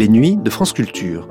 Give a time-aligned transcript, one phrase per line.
[0.00, 1.28] Les nuits de France Culture.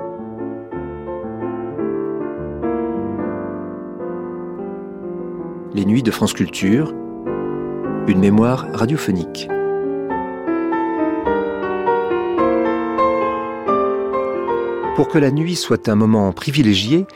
[5.74, 6.94] Les nuits de France Culture,
[8.06, 9.48] une mémoire radiophonique.
[14.94, 17.06] Pour que la nuit soit un moment privilégié,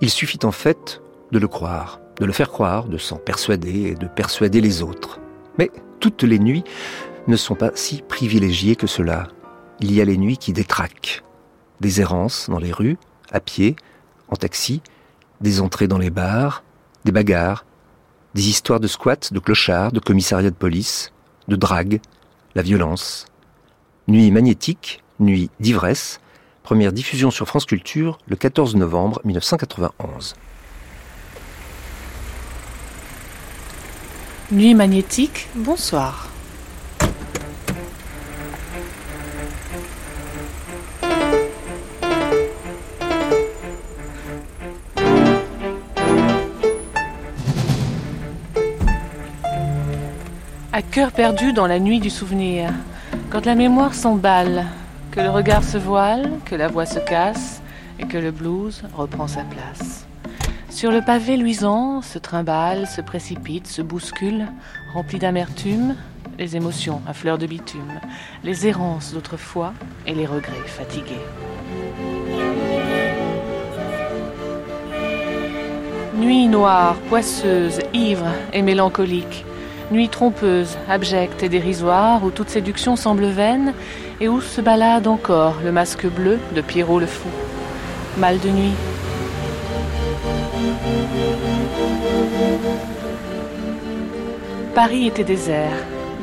[0.00, 3.94] il suffit en fait de le croire, de le faire croire, de s'en persuader et
[3.96, 5.18] de persuader les autres.
[5.58, 6.62] Mais toutes les nuits
[7.26, 9.26] ne sont pas si privilégiées que cela.
[9.82, 11.22] Il y a les nuits qui détraquent.
[11.80, 12.98] Des errances dans les rues,
[13.32, 13.76] à pied,
[14.28, 14.82] en taxi,
[15.40, 16.62] des entrées dans les bars,
[17.06, 17.64] des bagarres,
[18.34, 21.12] des histoires de squats, de clochards, de commissariats de police,
[21.48, 22.00] de drague,
[22.54, 23.24] la violence.
[24.06, 26.20] Nuit magnétique, nuit d'ivresse,
[26.62, 30.34] première diffusion sur France Culture le 14 novembre 1991.
[34.52, 36.28] Nuit magnétique, bonsoir.
[50.80, 52.72] À cœur perdu dans la nuit du souvenir,
[53.28, 54.64] quand la mémoire s'emballe,
[55.10, 57.60] que le regard se voile, que la voix se casse
[57.98, 60.06] et que le blues reprend sa place.
[60.70, 64.46] Sur le pavé luisant, se trimballe, se précipite, se bouscule,
[64.94, 65.96] rempli d'amertume,
[66.38, 68.00] les émotions à fleur de bitume,
[68.42, 69.74] les errances d'autrefois
[70.06, 71.26] et les regrets fatigués.
[76.16, 79.44] Nuit noire, poisseuse, ivre et mélancolique,
[79.90, 83.74] Nuit trompeuse, abjecte et dérisoire, où toute séduction semble vaine,
[84.20, 87.28] et où se balade encore le masque bleu de Pierrot le Fou.
[88.16, 88.74] Mal de nuit.
[94.76, 95.72] Paris était désert.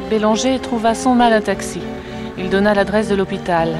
[0.10, 1.82] Bélanger trouva son mal un taxi.
[2.38, 3.76] Il donna l'adresse de l'hôpital.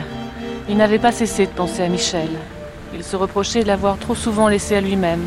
[0.68, 2.30] Il n'avait pas cessé de penser à Michel.
[2.94, 5.24] Il se reprochait de l'avoir trop souvent laissé à lui-même.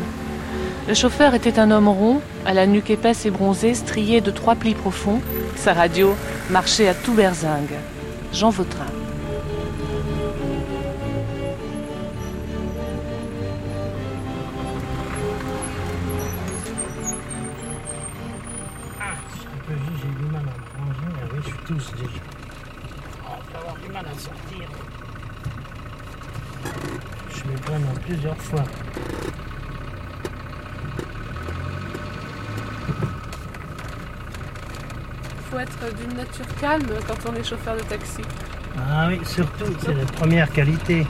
[0.87, 4.55] Le chauffeur était un homme rond, à la nuque épaisse et bronzée, strié de trois
[4.55, 5.21] plis profonds.
[5.55, 6.15] Sa radio
[6.49, 7.75] marchait à tout berzingue.
[8.33, 9.00] Jean Vautrin.
[37.11, 38.21] Quand on est chauffeur de taxi.
[38.77, 41.05] Ah oui, surtout, c'est la première qualité.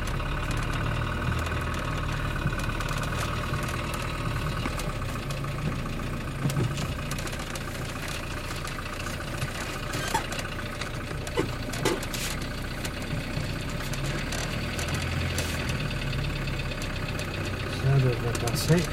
[17.76, 18.84] Ça devrait passer.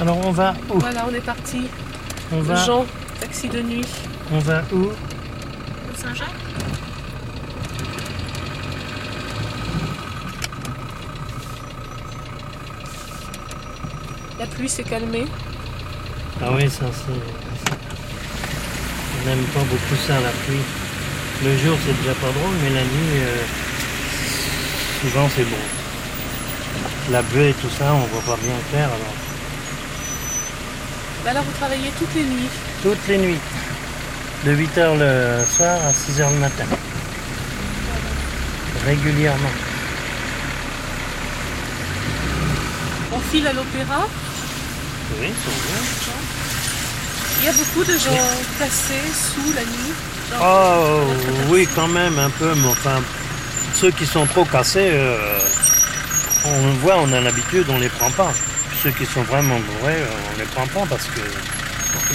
[0.00, 0.78] Alors on va où?
[0.78, 1.68] Voilà, on est parti.
[2.32, 2.86] On va, Jean,
[3.28, 3.86] taxi de nuit.
[4.32, 4.90] on va où
[5.94, 6.28] Saint-Jacques
[14.38, 15.26] La pluie s'est calmée.
[16.40, 17.72] Ah oui, ça c'est.
[19.20, 20.62] On n'aime pas beaucoup ça, la pluie.
[21.44, 23.42] Le jour c'est déjà pas drôle, mais la nuit, euh,
[25.02, 25.64] souvent c'est bon.
[27.10, 29.14] La buée et tout ça, on voit pas bien clair alors.
[31.24, 32.67] Bah alors vous travaillez toutes les nuits.
[32.82, 33.40] Toutes les nuits.
[34.44, 36.64] De 8h le soir à 6h le matin.
[38.86, 39.50] Régulièrement.
[43.12, 44.06] On file à l'opéra.
[45.20, 46.14] Oui, c'est bien.
[47.40, 49.94] Il y a beaucoup de gens placés sous la nuit.
[50.40, 51.02] Oh
[51.48, 53.00] oui, quand même un peu, mais enfin,
[53.74, 55.38] ceux qui sont trop cassés, euh,
[56.44, 58.32] on le voit, on a l'habitude, on les prend pas.
[58.82, 61.20] Ceux qui sont vraiment bourrés, euh, on les prend pas parce que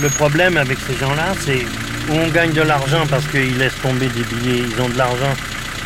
[0.01, 1.65] le problème avec ces gens-là, c'est
[2.09, 5.33] où on gagne de l'argent parce qu'ils laissent tomber des billets, ils ont de l'argent,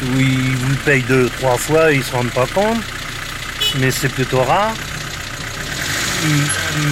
[0.03, 2.81] où ils vous payent deux, trois fois, ils se rendent pas compte,
[3.79, 4.73] mais c'est plutôt rare.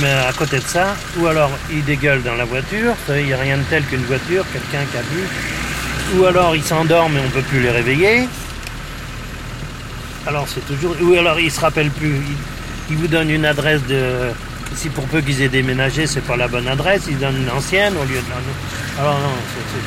[0.01, 3.37] Mais à côté de ça, ou alors ils dégueulent dans la voiture, il n'y a
[3.37, 7.29] rien de tel qu'une voiture, quelqu'un qui a bu, ou alors ils s'endorment et on
[7.29, 8.27] peut plus les réveiller.
[10.27, 10.95] Alors c'est toujours.
[11.01, 12.15] Ou alors ils se rappellent plus.
[12.89, 14.31] Ils, vous donnent une adresse de.
[14.73, 17.93] Si pour peu qu'ils aient déménagé, c'est pas la bonne adresse, ils donnent une ancienne
[17.97, 19.01] au lieu de la.
[19.01, 19.35] Alors non,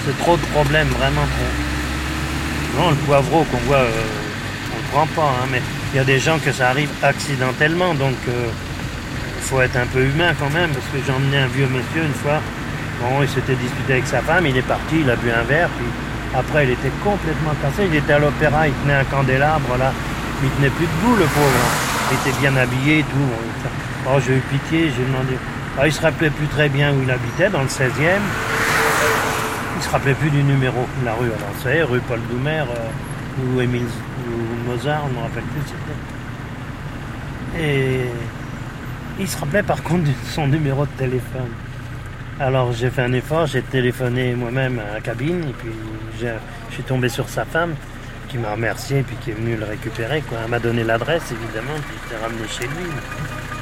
[0.07, 1.27] c'est trop de problèmes vraiment.
[2.77, 3.91] Non, le poivreau qu'on voit, euh,
[4.73, 5.61] on le prend pas, hein, mais
[5.93, 8.49] il y a des gens que ça arrive accidentellement, donc il euh,
[9.43, 12.15] faut être un peu humain quand même, parce que j'ai emmené un vieux monsieur une
[12.15, 12.41] fois.
[13.01, 15.69] Bon, il s'était disputé avec sa femme, il est parti, il a bu un verre,
[15.77, 15.87] puis
[16.35, 19.93] après il était complètement cassé, il était à l'opéra, il tenait un candélabre là,
[20.43, 21.65] il tenait plus debout le pauvre.
[22.11, 23.48] Il était bien habillé et tout.
[24.11, 25.35] Oh, j'ai eu pitié, j'ai demandé.
[25.79, 28.21] Ah, il se rappelait plus très bien où il habitait, dans le 16e.
[29.77, 31.27] Il se rappelait plus du numéro de la rue.
[31.27, 35.61] Alors c'est rue Paul Doumer euh, ou Émile ou Mozart, on ne me rappelle plus
[35.67, 37.63] c'était.
[37.63, 38.07] Et
[39.21, 41.51] il se rappelait par contre de son numéro de téléphone.
[42.41, 45.73] Alors j'ai fait un effort, j'ai téléphoné moi-même à la cabine et puis
[46.21, 46.27] je
[46.73, 47.75] suis tombé sur sa femme
[48.29, 50.23] qui m'a remercié puis qui est venu le récupérer.
[50.23, 50.39] Quoi.
[50.45, 53.58] Elle m'a donné l'adresse évidemment, puis je l'ai ramené chez lui.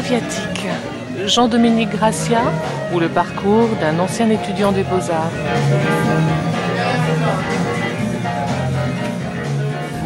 [0.00, 0.66] Nuit, l'Aviatique.
[1.26, 2.40] Jean-Dominique Gracia
[2.92, 5.30] ou le parcours d'un ancien étudiant des beaux-arts.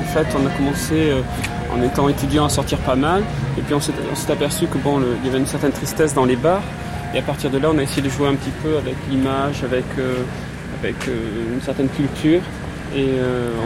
[0.01, 1.21] En fait, on a commencé euh,
[1.73, 3.23] en étant étudiant à sortir pas mal,
[3.59, 6.63] et puis on s'est aperçu que bon, y avait une certaine tristesse dans les bars,
[7.15, 9.63] et à partir de là, on a essayé de jouer un petit peu avec l'image,
[9.65, 10.23] avec, euh,
[10.85, 12.43] euh, une certaine culture.
[12.97, 13.09] Et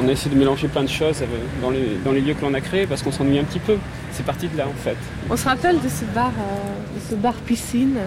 [0.01, 1.23] on a essayé de mélanger plein de choses
[1.61, 3.77] dans les, dans les lieux que l'on a créés parce qu'on s'ennuie un petit peu.
[4.13, 4.97] C'est parti de là en fait.
[5.31, 7.99] On se rappelle de ce bar, euh, ce bar piscine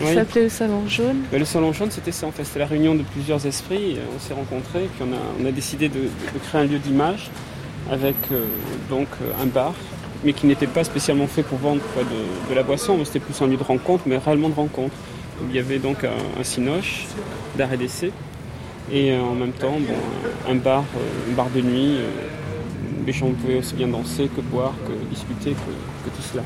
[0.00, 1.22] qui s'appelait le Salon Jaune.
[1.30, 2.44] le Salon Jaune, c'était ça en fait.
[2.44, 3.98] C'était la réunion de plusieurs esprits.
[4.16, 6.08] On s'est rencontrés, puis on a, décidé de,
[6.48, 7.30] créer un lieu d'image
[7.90, 8.46] avec euh,
[8.88, 9.74] donc euh, un bar,
[10.24, 11.82] mais qui n'était pas spécialement fait pour vendre
[12.48, 12.98] de, la boisson.
[13.04, 14.94] C'était plus un lieu de rencontre, mais réellement de rencontre.
[15.50, 17.04] Il y avait donc un, un cinoche
[17.56, 18.12] d'art et d'essai,
[18.92, 19.74] et en même temps
[20.48, 20.84] un bar,
[21.30, 21.98] un bar de nuit
[23.06, 26.42] les gens pouvaient aussi bien danser que boire, que discuter, que, tout cela.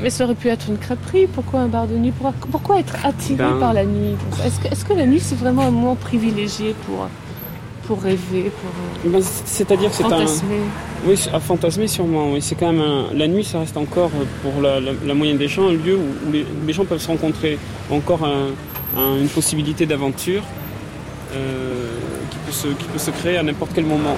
[0.00, 1.26] Mais ça aurait pu être une crêperie.
[1.26, 2.12] Pourquoi un bar de nuit?
[2.50, 4.16] Pourquoi, être attiré ben- par la nuit?
[4.44, 7.08] Est-ce que, la nuit, c'est vraiment un moment privilégié pour,
[7.86, 10.26] pour rêver pour ben, C'est-à-dire que c'est un...
[11.06, 12.32] Oui, à fantasmer sûrement.
[12.32, 12.42] Oui.
[12.42, 14.10] C'est quand même La nuit, ça reste encore,
[14.42, 17.58] pour la, moyenne des gens, un lieu où, les, gens peuvent se rencontrer.
[17.90, 18.26] Encore
[18.96, 20.42] une possibilité d'aventure
[21.32, 21.98] euh,
[22.30, 24.16] qui, peut se, qui peut se créer à n'importe quel moment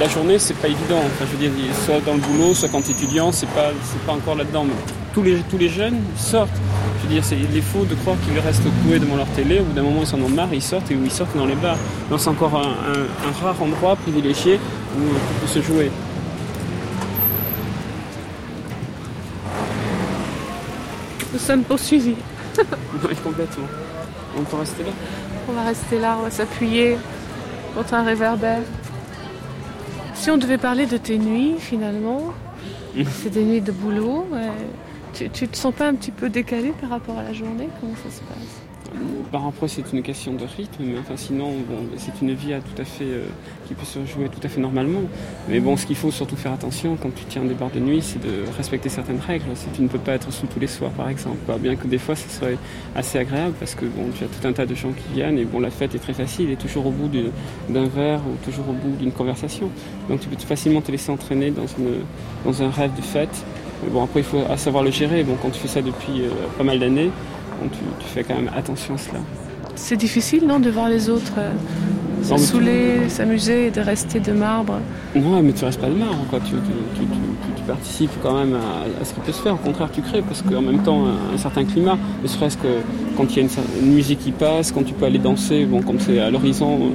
[0.00, 1.00] la journée, c'est pas évident.
[1.04, 1.50] Enfin, je veux dire,
[1.84, 4.64] soit dans le boulot, soit quand tu es étudiant, c'est pas, c'est pas encore là-dedans.
[4.64, 4.74] Mais
[5.12, 6.50] tous les, tous les jeunes sortent.
[6.98, 9.60] Je veux dire, c'est, il est faux de croire qu'ils restent cloués devant leur télé.
[9.60, 11.46] Au bout d'un moment, ils s'en ont marre, ils sortent et où ils sortent dans
[11.46, 11.76] les bars.
[12.10, 14.58] Donc, c'est encore un, rare endroit privilégié
[14.96, 15.90] où on peut se jouer.
[21.32, 22.16] Nous sommes poursuivis.
[22.58, 23.66] oui, complètement.
[24.38, 24.90] On peut rester là
[25.48, 26.96] On va rester là, on va s'appuyer
[27.74, 28.62] contre un réverbère.
[30.14, 32.32] Si on devait parler de tes nuits, finalement,
[33.22, 34.26] c'est des nuits de boulot.
[35.14, 37.68] Tu, tu te sens pas un petit peu décalé par rapport à la journée?
[37.80, 38.61] Comment ça se passe?
[39.30, 41.52] Par après, c'est une question de rythme, mais enfin, sinon,
[41.96, 43.24] c'est une vie à tout à fait, euh,
[43.66, 45.02] qui peut se jouer tout à fait normalement.
[45.48, 48.02] Mais bon, ce qu'il faut surtout faire attention quand tu tiens des bars de nuit,
[48.02, 49.44] c'est de respecter certaines règles.
[49.54, 51.98] Si tu ne peux pas être sous tous les soirs, par exemple, bien que des
[51.98, 52.58] fois, ce serait
[52.94, 55.44] assez agréable parce que bon, tu as tout un tas de gens qui viennent et
[55.44, 57.10] bon, la fête est très facile et toujours au bout
[57.68, 59.70] d'un verre ou toujours au bout d'une conversation.
[60.08, 61.52] Donc, tu peux facilement te laisser entraîner
[62.44, 63.44] dans un rêve de fête.
[63.82, 65.24] Mais bon, après, il faut savoir le gérer.
[65.24, 67.10] Bon, quand tu fais ça depuis euh, pas mal d'années,
[67.72, 69.20] tu, fais quand même attention à cela.
[69.74, 71.52] C'est difficile, non, de voir les autres euh,
[72.22, 74.74] se saouler, s'amuser et de rester de marbre
[75.14, 76.40] Non, mais tu restes pas de marbre, quoi.
[76.40, 76.54] Tu,
[77.64, 79.54] participes quand même à, ce qui peut se faire.
[79.54, 82.66] Au contraire, tu crées, parce qu'en même temps, un, certain climat, ne serait-ce que
[83.16, 83.48] quand il y a
[83.80, 86.90] une, musique qui passe, quand tu peux aller danser, bon, comme c'est à l'horizon,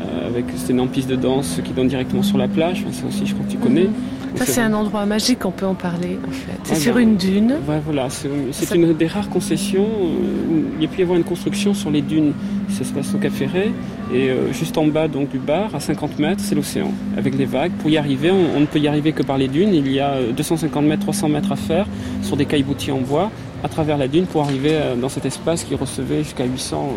[0.00, 3.34] euh, avec une piste de danse qui donne directement sur la plage, ça aussi, je
[3.34, 3.90] crois que tu connais.
[4.36, 6.58] Ça, c'est un endroit magique, on peut en parler, en fait.
[6.64, 7.56] C'est sur une dune.
[7.84, 11.24] voilà, c'est une des rares concessions euh, où il y a pu y avoir une
[11.24, 12.32] construction sur les dunes.
[12.68, 13.72] Ça se passe au Cap Ferré.
[14.12, 17.46] Et euh, juste en bas donc, du bar, à 50 mètres, c'est l'océan, avec les
[17.46, 17.72] vagues.
[17.72, 19.74] Pour y arriver, on, ne peut y arriver que par les dunes.
[19.74, 21.86] Il y a 250 mètres, 300 mètres à faire
[22.22, 23.30] sur des cailleboutiers en bois
[23.64, 26.88] à travers la dune pour arriver dans cet espace qui recevait jusqu'à 800,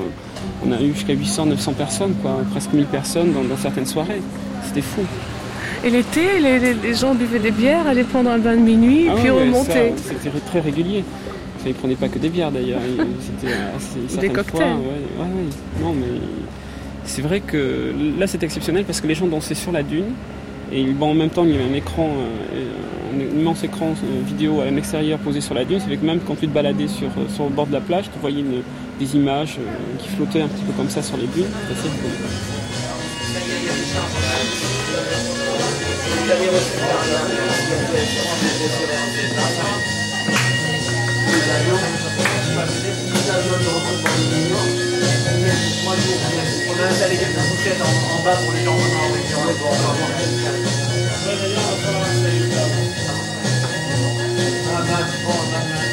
[0.68, 4.22] on a eu jusqu'à 800, 900 personnes, quoi, presque 1000 personnes dans certaines soirées.
[4.66, 5.02] C'était fou.
[5.84, 9.16] Et l'été, les, gens buvaient des bières, allaient prendre un bain de minuit, et ah
[9.18, 9.94] puis remontaient.
[9.98, 11.04] C'était très régulier.
[11.66, 12.82] ils ne prenaient pas que des bières d'ailleurs.
[14.08, 14.78] C'était des cocktails.
[15.82, 16.20] non, mais
[17.06, 20.14] c'est vrai que là c'est exceptionnel parce que les gens dansaient sur la dune.
[20.72, 22.10] Et bon, en même temps, il y avait un écran,
[22.54, 25.80] euh, un immense écran euh, vidéo à l'extérieur posé sur la dune.
[25.80, 28.06] C'est que même quand tu te baladais sur, euh, sur le bord de la plage,
[28.14, 28.44] tu voyais
[29.00, 29.58] des images
[29.98, 31.46] qui flottaient un petit peu comme ça sur les dunes.
[36.30, 36.36] On
[46.80, 49.40] a installé quelques couchettes en, bas pour les gens en région.
[49.40, 50.08] On va avoir
[51.26, 52.64] D'ailleurs, on va falloir installer ça.
[54.72, 55.89] Ah bah, bon, vas-y,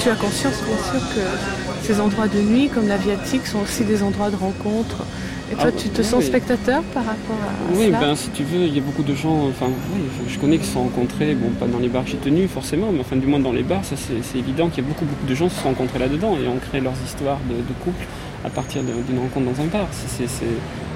[0.00, 4.02] tu as conscience, bien sûr, que ces endroits de nuit, comme l'aviatique, sont aussi des
[4.02, 5.04] endroits de rencontre
[5.50, 8.66] et toi, ah, tu te sens spectateur par rapport à Oui, ben, si tu veux,
[8.66, 11.48] il y a beaucoup de gens, enfin, oui, je, connais qui se sont rencontrés, bon,
[11.58, 13.82] pas dans les bars que j'ai tenus forcément, mais enfin, du moins dans les bars,
[13.82, 16.36] ça c'est évident qu'il y a beaucoup, beaucoup de gens qui se sont rencontrés là-dedans
[16.36, 18.04] et ont créé leurs histoires de, couple
[18.44, 19.88] à partir d'une rencontre dans un bar.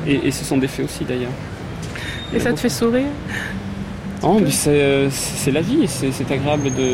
[0.06, 1.32] Et, ce sont des faits aussi d'ailleurs.
[2.34, 3.06] Et ça te fait sourire?
[4.24, 6.88] Oh, c'est la vie, c'est agréable de.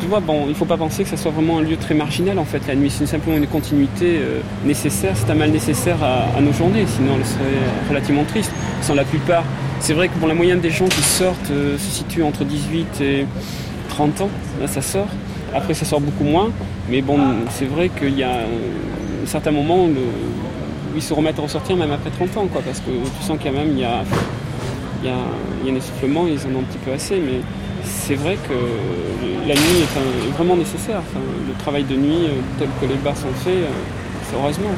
[0.00, 2.38] Tu vois, bon, il faut pas penser que ça soit vraiment un lieu très marginal
[2.38, 2.60] en fait.
[2.68, 6.84] La nuit, c'est simplement une continuité euh, nécessaire, c'est un mal nécessaire à, nos journées,
[6.86, 8.52] sinon elle serait relativement triste.
[8.80, 9.42] Sans la plupart,
[9.80, 13.00] c'est vrai que pour la moyenne des gens qui sortent euh, se situe entre 18
[13.00, 13.26] et
[13.88, 15.08] 30 ans, là ça sort.
[15.52, 16.50] Après, ça sort beaucoup moins,
[16.88, 17.18] mais bon,
[17.50, 19.90] c'est vrai qu'il y a un certain moment où
[20.94, 23.52] ils se remettent à ressortir même après 30 ans, quoi, parce que tu sens quand
[23.52, 24.04] même il y a
[25.02, 27.40] il y a, un essoufflement, ils en ont un petit peu assez, mais
[27.84, 28.54] c'est vrai que
[29.48, 31.02] la nuit est, vraiment nécessaire.
[31.14, 33.68] le travail de nuit, euh, tel que les bars sont faits, euh,
[34.24, 34.70] c'est heureusement.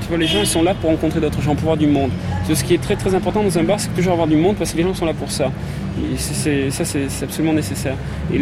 [0.00, 2.10] Tu vois, les gens ils sont là pour rencontrer d'autres gens, pour voir du monde.
[2.54, 4.72] Ce qui est très très important dans un bar, c'est toujours avoir du monde parce
[4.72, 5.50] que les gens sont là pour ça.
[5.98, 6.16] Et
[6.70, 7.96] ça, c'est absolument nécessaire.
[8.32, 8.38] Et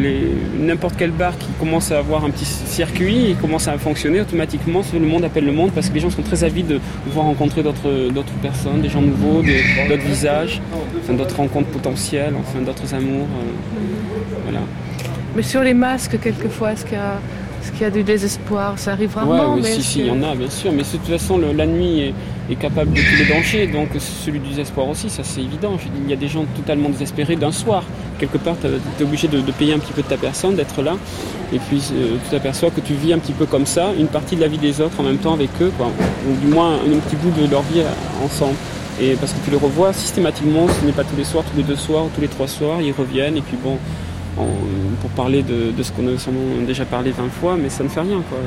[0.59, 4.83] n'importe quel bar qui commence à avoir un petit circuit et commence à fonctionner, automatiquement,
[4.93, 7.63] le monde appelle le monde parce que les gens sont très avides de pouvoir rencontrer
[7.63, 10.61] d'autres personnes, des gens nouveaux, d'autres visages,
[11.03, 13.27] enfin, d'autres rencontres potentielles, enfin, d'autres amours.
[13.27, 14.61] Euh, voilà.
[15.35, 17.19] Mais sur les masques, quelquefois, est-ce qu'il y a
[17.67, 18.79] est-ce qu'il y a du désespoir?
[18.79, 19.55] Ça arrive rarement.
[19.55, 20.71] Oui, si, si, il y en a, bien sûr.
[20.71, 22.15] Mais de toute façon, la nuit
[22.49, 23.67] est, capable de tous les dangers.
[23.67, 25.77] Donc, celui du désespoir aussi, ça c'est évident.
[26.05, 27.83] il y a des gens totalement désespérés d'un soir.
[28.21, 30.97] Quelque part, tu es obligé de, payer un petit peu de ta personne, d'être là.
[31.53, 34.37] Et puis, euh, tu t'aperçois que tu vis un petit peu comme ça, une partie
[34.37, 35.91] de la vie des autres en même temps avec eux, quoi.
[36.29, 37.83] ou du moins un petit bout de leur vie
[38.25, 38.55] ensemble.
[39.01, 41.65] Et parce que tu les revois systématiquement, ce n'est pas tous les soirs, tous les
[41.65, 43.37] deux soirs, tous les trois soirs, ils reviennent.
[43.37, 43.77] Et puis bon,
[44.37, 48.23] pour parler de, ce qu'on a déjà parlé 20 fois, mais ça ne fait rien.
[48.29, 48.39] Quoi.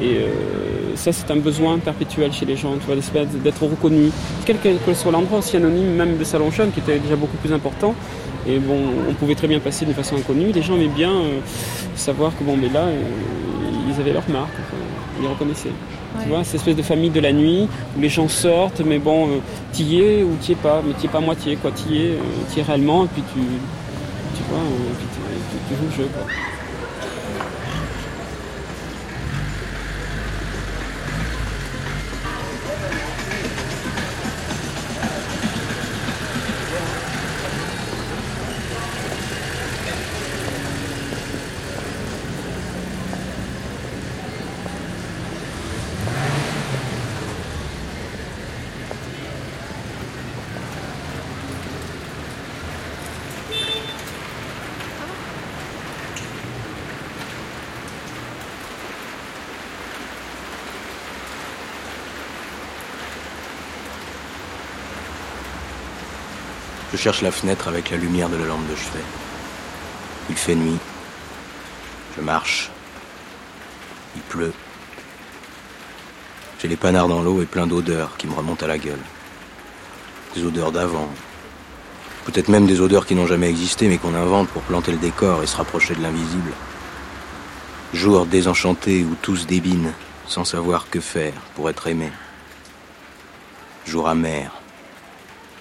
[0.00, 4.10] Et euh, ça, c'est un besoin perpétuel chez les gens, tu vois, d'être reconnu,
[4.44, 7.52] quel que soit l'endroit, aussi anonyme, même de salon jeune, qui était déjà beaucoup plus
[7.52, 7.94] important.
[8.46, 8.78] Et bon,
[9.08, 10.52] on pouvait très bien passer de façon inconnue.
[10.52, 11.38] Les gens aimaient bien euh,
[11.94, 13.02] savoir que bon, mais là, euh,
[13.88, 14.50] ils avaient leur marque,
[15.18, 15.72] ils les reconnaissaient.
[16.22, 19.28] Tu vois, cette espèce de famille de la nuit où les gens sortent, mais bon,
[19.72, 21.70] t'y es ou t'y es pas, mais t'y es pas moitié, quoi.
[21.70, 22.18] T'y es,
[22.56, 23.40] es réellement, et puis tu,
[24.36, 24.60] tu vois,
[24.98, 25.17] tu joues
[25.70, 26.08] le jeu.
[26.12, 26.26] Quoi.
[26.26, 26.57] Je
[66.98, 69.04] cherche la fenêtre avec la lumière de la lampe de chevet.
[70.28, 70.78] Il fait nuit.
[72.16, 72.70] Je marche.
[74.16, 74.52] Il pleut.
[76.60, 78.98] J'ai les panards dans l'eau et plein d'odeurs qui me remontent à la gueule.
[80.34, 81.08] Des odeurs d'avant.
[82.24, 85.44] Peut-être même des odeurs qui n'ont jamais existé mais qu'on invente pour planter le décor
[85.44, 86.52] et se rapprocher de l'invisible.
[87.94, 89.94] Jour désenchanté où tous débinent
[90.26, 92.10] sans savoir que faire pour être aimé.
[93.86, 94.57] Jour amer,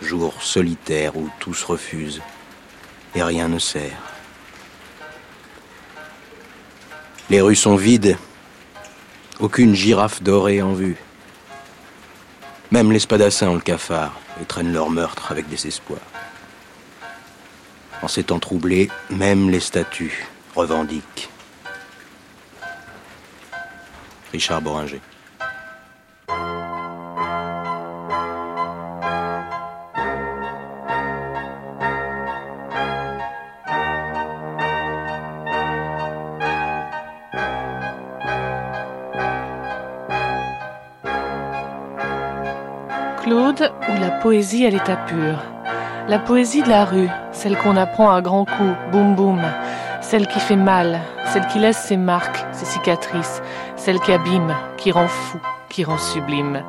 [0.02, 2.22] jour solitaire où tous refusent
[3.16, 3.98] et rien ne sert.
[7.30, 8.18] Les rues sont vides,
[9.40, 10.98] aucune girafe dorée en vue.
[12.72, 16.00] Même les spadassins ont le cafard et traînent leur meurtre avec désespoir.
[18.02, 21.30] En ces temps troublés, même les statues revendiquent.
[24.32, 25.02] Richard Boringer.
[43.58, 45.44] Claude ou la poésie à l'état pur.
[46.08, 49.42] La poésie de la rue, celle qu'on apprend à grands coups, boum boum,
[50.02, 53.42] celle qui fait mal, celle qui laisse ses marques, ses cicatrices,
[53.76, 56.62] celle qui abîme, qui rend fou, qui rend sublime.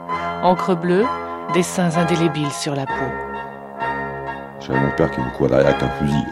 [0.42, 1.06] Encre bleue,
[1.54, 2.92] dessins indélébiles sur la peau.
[4.60, 6.24] J'avais mon père qui me courait derrière avec un fusil.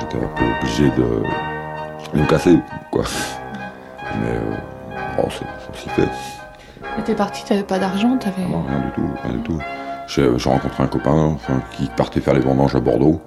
[0.00, 2.58] J'étais un peu obligé de me casser.
[2.92, 5.28] Mais euh, oh,
[5.74, 6.43] s'y fait.
[7.02, 8.44] T'es parti, t'avais pas d'argent, t'avais.
[8.44, 9.58] Rien du tout, rien du tout.
[10.06, 11.36] J'ai rencontré un copain
[11.76, 13.20] qui partait faire les vendanges à Bordeaux,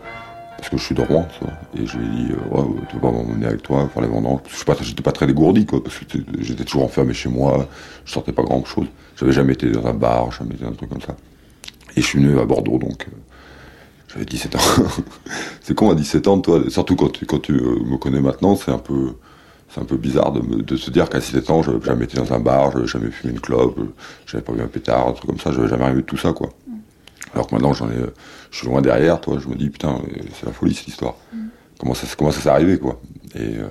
[0.57, 1.27] parce que je suis de Rouen.
[1.77, 4.39] Et je lui ai dit, euh, ouais, tu vas m'emmener avec toi faire les vendanges.
[4.49, 7.67] Je pas, j'étais pas très dégourdi, quoi, parce que j'étais toujours enfermé chez moi,
[8.05, 8.87] je sortais pas grand chose.
[9.15, 11.15] J'avais jamais été dans un bar, jamais été dans un truc comme ça.
[11.95, 13.07] Et je suis venu à Bordeaux, donc.
[13.07, 13.15] Euh,
[14.07, 14.59] j'avais 17 ans.
[15.61, 18.55] c'est con à 17 ans, toi, surtout quand tu, quand tu euh, me connais maintenant,
[18.55, 19.13] c'est un peu
[19.69, 22.17] c'est un peu bizarre de, me, de se dire qu'à 17 ans, j'avais jamais été
[22.17, 23.79] dans un bar, j'avais jamais fumé une clope,
[24.25, 26.33] j'avais pas vu un pétard, un truc comme ça, j'avais jamais arrivé de tout ça,
[26.33, 26.49] quoi.
[27.33, 27.97] Alors que maintenant, j'en ai,
[28.51, 29.99] je suis loin derrière, toi, je me dis, putain,
[30.39, 31.15] c'est la folie cette histoire.
[31.79, 32.99] Comment ça, comment ça s'est arrivé, quoi.
[33.35, 33.57] Et.
[33.57, 33.67] Euh...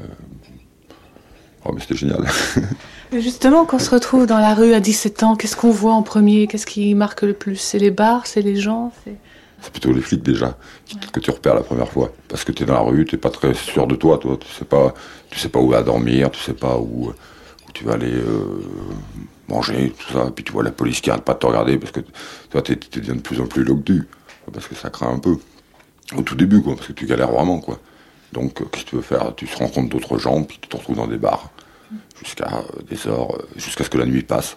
[1.65, 2.25] Oh, mais c'était génial.
[3.13, 6.03] Justement, quand on se retrouve dans la rue à 17 ans, qu'est-ce qu'on voit en
[6.03, 6.47] premier?
[6.47, 7.57] Qu'est-ce qui marque le plus?
[7.57, 9.17] C'est les bars, c'est les gens c'est
[9.71, 10.57] plutôt les flics déjà
[11.13, 12.13] que tu repères la première fois.
[12.29, 14.37] Parce que tu es dans la rue tu n'es pas très sûr de toi toi.
[14.41, 14.95] Tu sais pas
[15.31, 18.63] tu sais pas où à dormir tu sais pas où, où tu vas aller euh,
[19.49, 20.31] manger tout ça.
[20.35, 22.01] Puis tu vois la police qui arrête pas de te regarder parce que
[22.51, 24.09] toi tu deviens de plus en plus locdu
[24.53, 25.37] parce que ça craint un peu.
[26.17, 27.81] Au tout début quoi parce que tu galères vraiment quoi.
[28.33, 29.35] Donc euh, qu'est-ce que tu veux faire?
[29.37, 31.51] Tu te rencontres d'autres gens puis tu te retrouves dans des bars
[32.23, 34.57] jusqu'à euh, des heures jusqu'à ce que la nuit passe.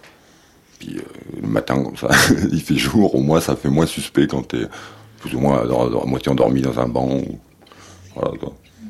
[0.78, 0.96] Puis
[1.40, 2.08] le matin, comme ça,
[2.50, 4.66] il fait jour, au moins ça fait moins suspect quand t'es
[5.20, 7.20] plus ou moins à, moitié endormi dans un banc.
[8.16, 8.32] Voilà,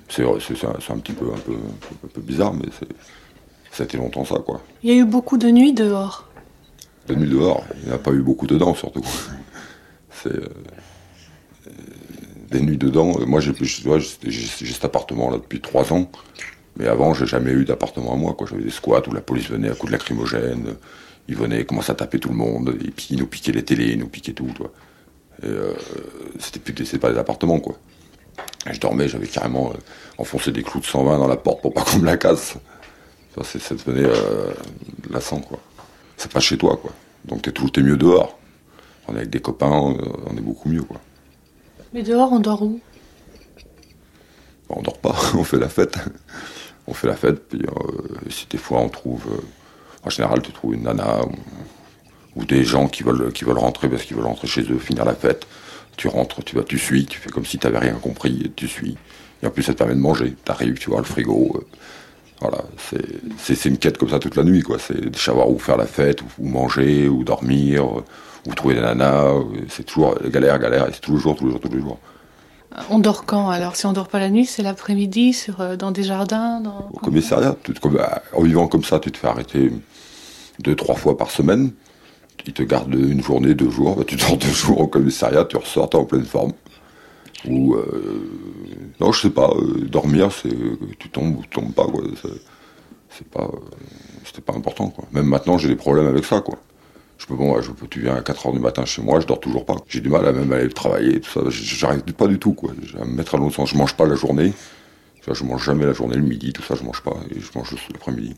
[0.08, 2.66] c'est, un, petit peu, un peu, un peu bizarre, mais
[3.70, 4.62] ça a été longtemps ça, quoi.
[4.82, 6.28] Il y a eu beaucoup de nuits dehors.
[7.06, 9.04] De nuits dehors, il n'y a pas eu beaucoup dedans, surtout.
[10.10, 10.48] C'est euh,
[12.50, 13.12] des nuits dedans.
[13.26, 16.10] Moi, j'ai, j'ai, cet appartement là depuis trois ans,
[16.76, 18.34] mais avant, j'ai jamais eu d'appartement à moi.
[18.34, 18.46] Quoi.
[18.50, 20.76] J'avais des squats où la police venait à coups de lacrymogène,
[21.28, 22.76] ils venaient, commençaient à taper tout le monde,
[23.10, 24.50] ils nous piquaient les télés, ils nous piquaient tout.
[24.54, 24.72] Toi.
[25.44, 25.74] Euh,
[26.38, 27.76] c'était plus c'est pas des appartements quoi.
[28.70, 29.78] je dormais, j'avais carrément euh,
[30.18, 32.56] enfoncé des clous de 120 dans la porte pour pas qu'on me la casse.
[33.34, 34.52] Ça, ça devenait euh,
[35.08, 35.58] lassant quoi.
[36.16, 36.92] C'est pas chez toi quoi.
[37.24, 38.38] Donc t'es toujours t'es mieux dehors.
[39.08, 41.00] On est avec des copains, on est beaucoup mieux quoi.
[41.94, 42.80] Mais dehors on dort où?
[44.68, 45.96] On dort pas, on fait la fête.
[46.86, 47.62] On fait la fête, puis
[48.30, 49.22] si des fois on trouve,
[50.02, 51.30] en général tu trouves une nana, ou
[52.36, 55.14] des gens qui veulent, qui veulent rentrer parce qu'ils veulent rentrer chez eux, finir la
[55.14, 55.46] fête.
[55.96, 58.50] Tu rentres, tu vas, tu suis, tu fais comme si tu n'avais rien compris, et
[58.50, 58.96] tu suis.
[59.42, 60.34] Et en plus, ça te permet de manger.
[60.44, 61.52] Tu arrives, tu vois le frigo.
[61.56, 61.66] Euh,
[62.40, 62.64] voilà,
[63.38, 64.78] c'est une quête comme ça toute la nuit, quoi.
[64.78, 67.86] C'est de savoir où faire la fête, où, manger, où dormir,
[68.46, 69.34] où trouver des nanas.
[69.68, 71.98] C'est toujours galère, galère, et c'est tous les jours, tous les jours, tous les jours.
[72.88, 75.90] On dort quand alors Si on dort pas la nuit, c'est l'après-midi, sur euh, dans
[75.90, 76.62] des jardins
[76.92, 77.56] Au commissariat.
[78.32, 79.72] en vivant comme ça, tu te fais arrêter
[80.60, 81.72] deux, trois fois par semaine
[82.46, 85.56] il te garde une journée, deux jours, bah, tu dors deux jours au commissariat, tu
[85.56, 86.52] ressors, en pleine forme.
[87.46, 90.50] Ou, euh, non, je sais pas, euh, dormir, c'est
[90.98, 92.02] tu tombes ou tu tombes pas, quoi.
[93.08, 93.58] C'est pas, euh,
[94.24, 95.04] c'était pas important, quoi.
[95.12, 96.58] Même maintenant, j'ai des problèmes avec ça, quoi.
[97.18, 97.58] Je peux, bon,
[97.90, 99.76] tu viens à 4 h du matin chez moi, je dors toujours pas.
[99.88, 101.40] J'ai du mal à même aller travailler, tout ça.
[101.48, 102.72] J'arrive pas du tout, quoi.
[102.94, 103.70] Vais me mettre à l'autre sens.
[103.70, 104.52] Je mange pas la journée.
[105.32, 107.16] Je mange jamais la journée, le midi, tout ça, je mange pas.
[107.30, 108.34] Et je mange juste l'après-midi.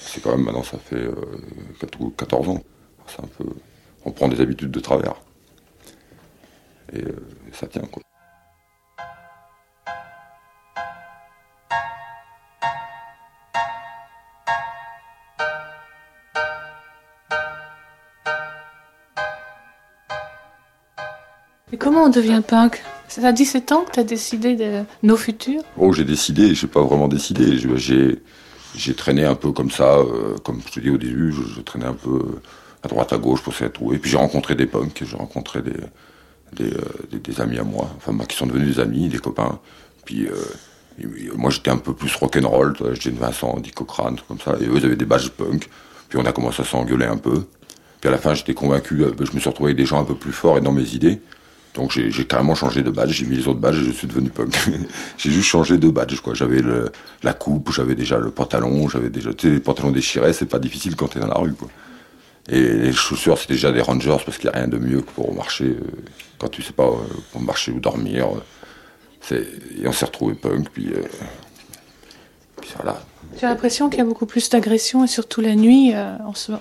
[0.00, 1.08] C'est quand même, maintenant, ça fait
[2.16, 2.62] 14 ans
[3.18, 3.44] un peu,
[4.04, 5.14] on prend des habitudes de travers.
[6.92, 7.12] Et euh,
[7.52, 8.02] ça tient quoi.
[21.72, 22.82] Et comment on devient punk?
[23.06, 25.62] C'est à 17 ans que tu as décidé de nos futurs?
[25.76, 27.58] Oh, j'ai décidé, j'ai pas vraiment décidé.
[27.58, 28.22] J'ai
[28.76, 29.98] j'ai traîné un peu comme ça,
[30.44, 32.40] comme je te dis au début, je, traînais un peu
[32.82, 33.98] à droite à gauche pour essayer de trouver.
[33.98, 35.74] Puis j'ai rencontré des punks, j'ai rencontré des
[36.52, 39.58] des, amis à moi, enfin qui sont devenus des amis, des copains.
[40.04, 40.28] Puis
[41.36, 44.84] moi j'étais un peu plus rock'n'roll, j'étais Vincent, Dick Cochrane, comme ça, et eux ils
[44.84, 45.68] avaient des badges punk.
[46.08, 47.44] Puis on a commencé à s'engueuler un peu.
[48.00, 50.14] Puis à la fin j'étais convaincu, je me suis retrouvé avec des gens un peu
[50.14, 51.20] plus forts et dans mes idées.
[51.74, 54.28] Donc j'ai carrément changé de badge, j'ai mis les autres badges et je suis devenu
[54.30, 54.56] punk.
[55.18, 56.34] j'ai juste changé de badge, quoi.
[56.34, 56.62] J'avais
[57.22, 60.58] la coupe, j'avais déjà le pantalon, j'avais déjà, tu sais, les pantalons déchirés, c'est pas
[60.58, 61.68] difficile quand t'es dans la rue, quoi.
[62.48, 65.10] Et les chaussures, c'était déjà des Rangers parce qu'il n'y a rien de mieux que
[65.10, 65.80] pour marcher euh,
[66.38, 66.96] quand tu sais pas euh,
[67.32, 68.28] pour marcher ou dormir.
[69.30, 71.02] Et on s'est retrouvé punk, puis, euh,
[72.60, 73.00] puis voilà.
[73.38, 75.92] Tu as l'impression qu'il y a beaucoup plus d'agression et surtout la nuit,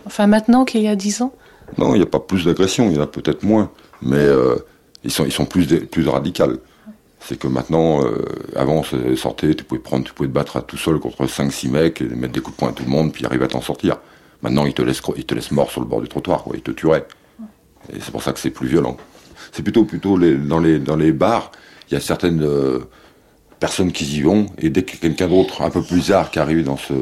[0.05, 1.33] enfin maintenant qu'il y a dix ans
[1.79, 3.71] Non, il n'y a pas plus d'agression, il y en a peut-être moins,
[4.03, 4.23] mais
[5.03, 6.57] ils sont, ils sont plus, plus radicales.
[7.21, 8.01] C'est que maintenant,
[8.55, 11.69] avant, on sortait, tu pouvais prendre, tu pouvais te battre à tout seul contre 5-6
[11.71, 13.61] mecs et mettre des coups de poing à tout le monde, puis arriver à t'en
[13.61, 13.97] sortir.
[14.41, 16.53] Maintenant, il te laisse, il te laisse mort sur le bord du trottoir, quoi.
[16.55, 17.05] Il te tuerait.
[17.93, 18.97] Et c'est pour ça que c'est plus violent.
[19.51, 21.51] C'est plutôt, plutôt dans les, dans les bars,
[21.89, 22.79] il y a certaines euh,
[23.59, 26.63] personnes qui y vont, et dès que quelqu'un d'autre, un peu plus art, qui arrive
[26.63, 26.93] dans ce,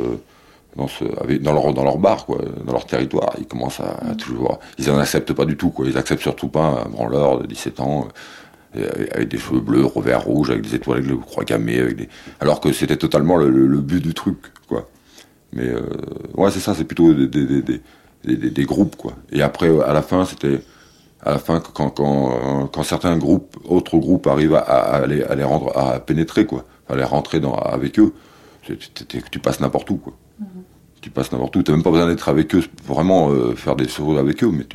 [0.76, 1.04] dans ce,
[1.40, 4.98] dans leur, dans leur bar, quoi, dans leur territoire, ils commencent à, toujours, ils en
[4.98, 5.86] acceptent pas du tout, quoi.
[5.88, 8.08] Ils acceptent surtout pas un branleur de 17 ans,
[8.76, 11.96] euh, avec des cheveux bleus, revers rouges, avec des étoiles, avec le croix gammé, avec
[11.96, 12.10] des...
[12.40, 14.88] alors que c'était totalement le, but du truc, quoi.
[15.54, 15.82] Mais euh,
[16.36, 19.14] ouais, c'est ça, c'est plutôt des, des, des, des, groupes, quoi.
[19.32, 20.62] Et après, à la fin, c'était
[21.22, 25.36] à la fin quand, quand, quand certains groupes, autres groupes arrivent à, à, les, à
[25.36, 28.14] les rendre, à pénétrer, quoi, à les rentrer dans, avec eux,
[29.30, 30.14] tu passes n'importe où, quoi.
[30.42, 30.46] Mm-hmm.
[31.02, 31.64] Tu passes n'importe où.
[31.64, 34.66] T'as même pas besoin d'être avec eux, vraiment euh, faire des choses avec eux, mais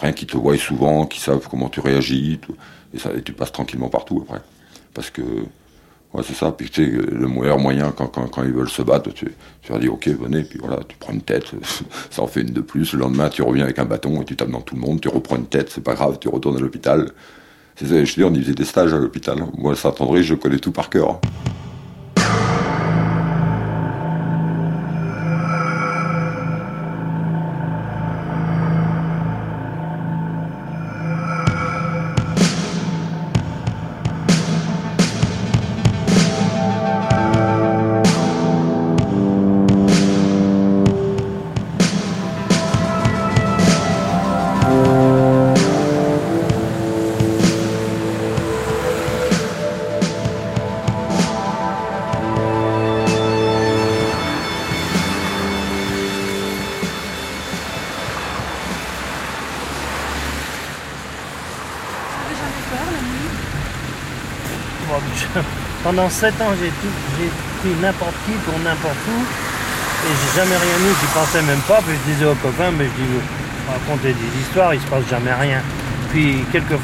[0.00, 2.40] rien qu'ils te voient souvent, qu'ils savent comment tu réagis,
[2.94, 4.40] et, ça, et tu passes tranquillement partout après.
[4.94, 5.22] Parce que
[6.14, 6.52] Ouais, c'est ça.
[6.52, 9.26] Puis tu sais, le meilleur moyen, quand, quand, quand ils veulent se battre, tu,
[9.62, 11.46] tu leur dis ok, venez, puis voilà, tu prends une tête,
[12.10, 12.92] ça en fait une de plus.
[12.92, 15.08] Le lendemain, tu reviens avec un bâton et tu tapes dans tout le monde, tu
[15.08, 17.10] reprends une tête, c'est pas grave, tu retournes à l'hôpital.
[17.74, 19.38] C'est ça, je dis, on y faisait des stages à l'hôpital.
[19.58, 21.20] Moi, ça attendrait, je connais tout par cœur.
[65.94, 66.70] Pendant 7 ans, j'ai
[67.60, 69.20] pris n'importe qui pour n'importe où.
[69.20, 71.80] Et j'ai jamais rien eu, j'y pensais même pas.
[71.86, 73.08] Puis je disais aux copains, mais je dis,
[73.70, 75.60] raconter des histoires, il se passe jamais rien.
[76.10, 76.80] Puis quelques,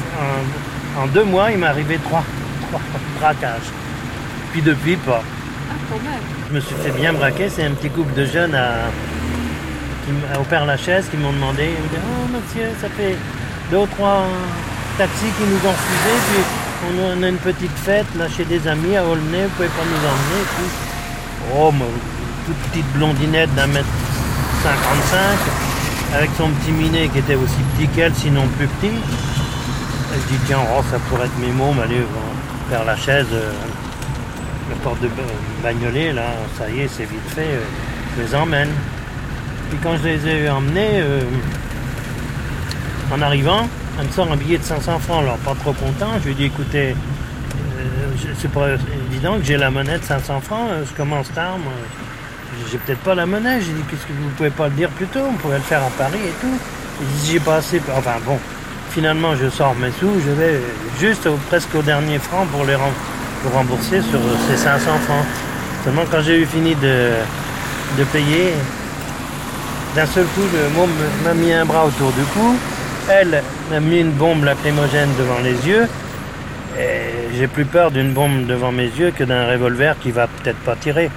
[0.97, 2.23] en, deux mois, il m'est arrivé trois,
[3.19, 3.69] braquages.
[4.53, 5.23] Puis depuis, pas.
[5.69, 5.97] Ah,
[6.49, 7.49] je me suis fait bien braquer.
[7.49, 8.75] C'est un petit couple de jeunes à,
[10.05, 11.63] qui, au Père Lachaise qui m'ont demandé.
[11.63, 13.17] Ils me dit, oh monsieur, ça fait
[13.71, 14.23] deux ou trois
[14.97, 16.19] taxis qui nous ont refusés.
[16.31, 19.83] Puis on a une petite fête là chez des amis à Aulnay, vous pouvez pas
[19.85, 20.69] nous emmener
[21.55, 21.71] Oh,
[22.45, 23.87] toute petite blondinette d'un mètre
[24.63, 25.19] 55,
[26.15, 28.91] avec son petit minet qui était aussi petit qu'elle, sinon plus petit.
[30.13, 32.05] je dis tiens, oh, ça pourrait être mes mômes, allez
[32.69, 33.51] faire la chaise, euh,
[34.69, 35.09] la porte de
[35.63, 36.23] Bagnolet, là,
[36.57, 37.63] ça y est, c'est vite fait, euh,
[38.17, 38.69] je les emmène.
[39.69, 41.21] Puis quand je les ai emmenés, euh,
[43.13, 43.67] en arrivant,
[43.99, 46.11] elle me sort un billet de 500 francs, alors pas trop content.
[46.21, 46.95] Je lui dis écoutez,
[47.79, 48.67] euh, c'est pas
[49.11, 51.73] évident que j'ai la monnaie de 500 francs, euh, je commence tard, moi.
[52.69, 53.59] J'ai peut-être pas la monnaie.
[53.61, 55.81] J'ai dit qu'est-ce que vous pouvez pas le dire plus tôt, on pourrait le faire
[55.83, 56.57] à Paris et tout.
[57.01, 57.81] Il dit j'ai pas assez.
[57.95, 58.37] Enfin bon,
[58.91, 60.59] finalement je sors mes sous, je vais
[60.99, 62.75] juste presque au dernier franc pour les
[63.53, 65.25] rembourser sur ces 500 francs.
[65.83, 67.13] Seulement quand j'ai eu fini de,
[67.97, 68.53] de payer,
[69.95, 70.91] d'un seul coup le môme
[71.23, 72.55] m'a mis un bras autour du cou
[73.09, 75.87] elle m'a mis une bombe lacrymogène devant les yeux.
[76.79, 80.59] Et j'ai plus peur d'une bombe devant mes yeux que d'un revolver qui va peut-être
[80.59, 81.09] pas tirer.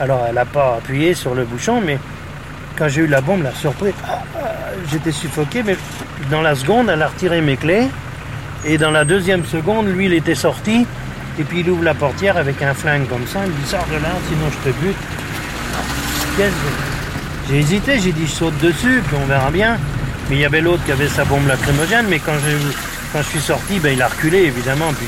[0.00, 1.98] Alors elle n'a pas appuyé sur le bouchon, mais
[2.76, 4.48] quand j'ai eu la bombe, la surprise, ah, ah,
[4.90, 5.76] j'étais suffoqué, mais
[6.30, 7.88] dans la seconde, elle a retiré mes clés.
[8.64, 10.86] Et dans la deuxième seconde, lui, il était sorti.
[11.38, 13.40] Et puis il ouvre la portière avec un flingue comme ça.
[13.44, 14.96] Il me dit Sors de là, sinon je te bute.
[17.48, 19.78] J'ai hésité, j'ai dit Je saute dessus, puis on verra bien.
[20.28, 22.36] Mais il y avait l'autre qui avait sa bombe lacrymogène, mais quand,
[23.12, 25.06] quand je suis sorti, ben, il a reculé évidemment, puis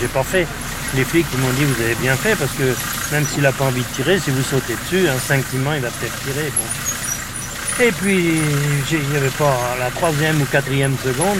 [0.00, 0.46] j'ai pas fait.
[0.94, 2.74] Les flics m'ont dit vous avez bien fait parce que
[3.12, 6.18] Même s'il n'a pas envie de tirer, si vous sautez dessus, instinctivement, il va peut-être
[6.24, 6.52] tirer.
[7.80, 8.40] Et puis,
[8.90, 11.38] il n'y avait pas la troisième ou quatrième seconde,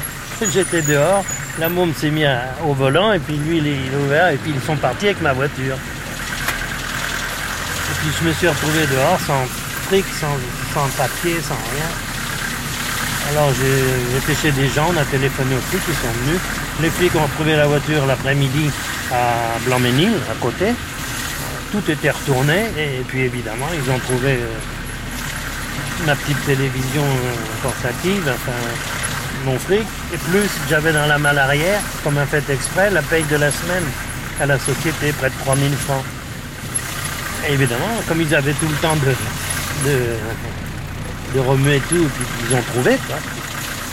[0.52, 1.24] j'étais dehors,
[1.58, 2.28] la môme s'est mise
[2.64, 5.32] au volant, et puis lui, il est ouvert, et puis ils sont partis avec ma
[5.32, 5.76] voiture.
[7.90, 9.44] Et puis je me suis retrouvé dehors sans
[9.88, 10.38] fric, sans,
[10.72, 12.11] sans papier, sans rien.
[13.30, 16.40] Alors j'étais chez des gens, on a téléphoné aux flics, ils sont venus.
[16.80, 18.70] Les flics ont trouvé la voiture l'après-midi
[19.12, 20.74] à Blanc-Ménil, à côté.
[21.70, 28.22] Tout était retourné et puis évidemment ils ont trouvé euh, ma petite télévision euh, portative,
[28.28, 28.52] enfin
[29.46, 33.24] mon fric, et plus j'avais dans la malle arrière, comme un fait exprès, la paye
[33.24, 33.84] de la semaine
[34.40, 36.04] à la société, près de 3000 francs.
[37.48, 39.14] Et évidemment, comme ils avaient tout le temps de,
[41.34, 43.16] de remuer tout, et puis ils ont trouvé, quoi.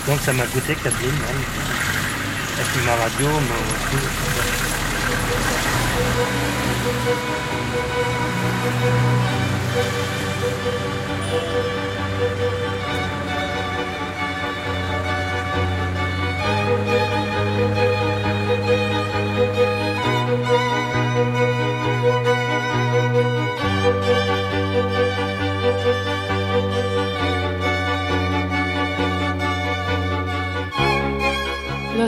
[0.07, 1.17] Donc ça m'a coûté 4000 balles.
[2.59, 3.27] Et puis ma radio.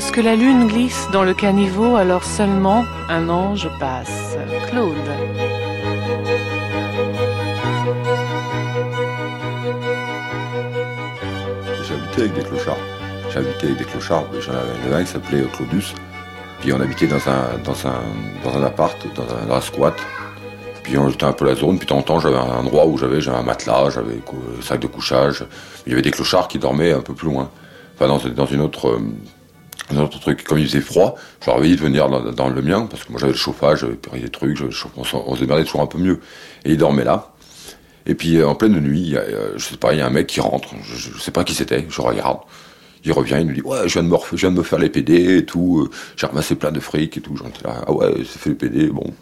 [0.02, 4.36] Lorsque la lune glisse dans le caniveau, alors seulement un ange passe.
[4.68, 4.96] Claude.
[11.88, 12.78] J'habitais avec des clochards.
[13.30, 14.26] J'habitais avec des clochards.
[14.40, 15.94] J'en avais un qui s'appelait Claudius.
[16.62, 18.02] Puis on habitait dans un, dans un,
[18.44, 19.94] dans un appart, dans un, squat.
[20.82, 21.78] Puis on était un peu la zone.
[21.78, 24.80] Puis de temps en temps, j'avais un endroit où j'avais un matelas, j'avais un sac
[24.80, 25.46] de couchage.
[25.86, 27.52] Il y avait des clochards qui dormaient un peu plus loin.
[27.94, 29.00] Enfin, dans, dans une autre euh,
[30.46, 33.12] comme il faisait froid, je leur avais dit de venir dans, le mien, parce que
[33.12, 34.60] moi j'avais le chauffage, j'avais pris des trucs,
[34.98, 36.20] on, on se démerdait toujours un peu mieux.
[36.66, 37.32] Et ils dormaient là.
[38.06, 40.12] Et puis euh, en pleine nuit, il euh, je sais pas, il y a un
[40.12, 42.40] mec qui rentre, je, sais pas qui c'était, je regarde.
[43.04, 45.38] Il revient, il nous dit ouais, je viens de me, je me faire les PD
[45.38, 47.36] et tout, euh, j'ai ramassé plein de fric et tout.
[47.36, 49.04] J'en là, ah ouais, c'est fait les PD, bon.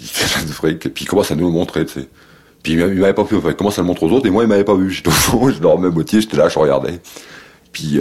[0.00, 2.08] Il fait plein de fric, et puis il commence à nous le montrer, tu sais.
[2.62, 4.44] Puis il m'avait pas vu, enfin, il commence à le montrer aux autres, et moi
[4.44, 4.90] il m'avait pas vu.
[4.92, 7.00] J'étais au fond, je dormais moitié, j'étais là, je regardais.
[7.72, 7.98] Puis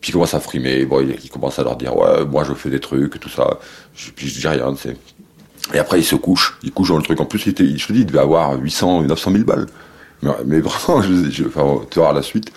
[0.00, 2.70] puis il commence à frimer, bon, il, commence à leur dire ouais, moi je fais
[2.70, 3.58] des trucs, tout ça.
[4.14, 4.96] Puis je dis rien, tu sais.
[5.74, 7.20] Et après il se couche, il couche dans le truc.
[7.20, 9.66] En plus, il était, je te dis, il devait avoir 800, 900 000 balles.
[10.44, 12.52] Mais, vraiment, je, je, tu verras la suite.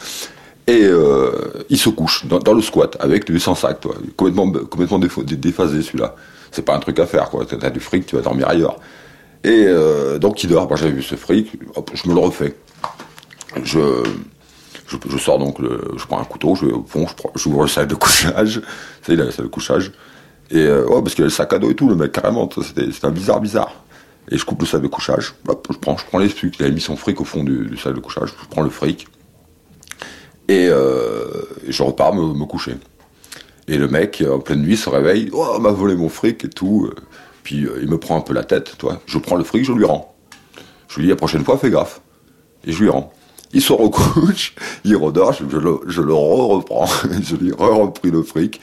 [0.68, 1.32] Et euh,
[1.70, 6.16] il se couche dans, le squat avec 800 sacs, toi, complètement, complètement déphasé celui-là.
[6.52, 7.44] C'est pas un truc à faire, quoi.
[7.46, 8.78] T'as du fric, tu vas dormir ailleurs.
[9.44, 10.68] Et euh, donc il dort.
[10.68, 12.56] Moi j'avais vu ce fric, hop, je me le refais.
[13.64, 14.04] Je
[14.90, 17.96] je, sors donc, je prends un couteau, je vais au fond, j'ouvre le sac de
[17.96, 18.62] couchage.
[19.06, 19.92] Ça, il a la salle de couchage.
[20.52, 22.50] Et euh, parce qu'il a le sac à dos et tout, le mec, carrément.
[22.62, 23.72] C'était un bizarre, bizarre.
[24.32, 25.34] Et je coupe le sac de couchage.
[25.48, 26.58] Je prends, je prends les trucs.
[26.60, 28.30] Il avait mis son fric au fond du, sac de couchage.
[28.42, 29.08] Je prends le fric.
[30.48, 31.28] Et, euh,
[31.68, 32.76] je repars me, coucher.
[33.68, 35.30] Et le mec, en pleine nuit, se réveille.
[35.34, 36.90] Oh, m'a volé mon fric et tout.
[37.44, 39.02] Puis euh, il me prend un peu la tête, toi.
[39.06, 40.16] Je prends le fric, je lui rends.
[40.88, 42.02] Je lui dis la prochaine fois, fais gaffe.
[42.66, 43.14] Et je lui rends.
[43.54, 46.86] Il se recouche, il redort, je, le, je le reprends,
[47.24, 48.62] je lui ai repris le fric.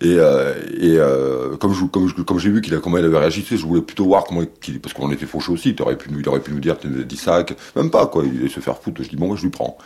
[0.00, 4.24] Et, euh, euh, comme j'ai vu qu'il comment il avait réagi, je voulais plutôt voir
[4.24, 5.70] comment il, parce qu'on était fauchés aussi.
[5.70, 8.24] Il aurait pu, il aurait pu nous dire 10 sacs, même pas quoi.
[8.24, 9.02] Il allait se faire foutre.
[9.02, 9.78] Je dis bon, moi je lui prends.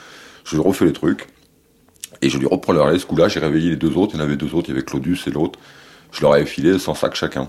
[0.45, 1.27] Je lui refais les trucs
[2.23, 2.99] et je lui reprends le relais.
[2.99, 4.15] Ce coup-là, j'ai réveillé les deux autres.
[4.15, 4.69] Il y en avait deux autres.
[4.69, 5.59] Il y avait Claudius et l'autre.
[6.11, 7.49] Je leur ai filé 100 sacs chacun.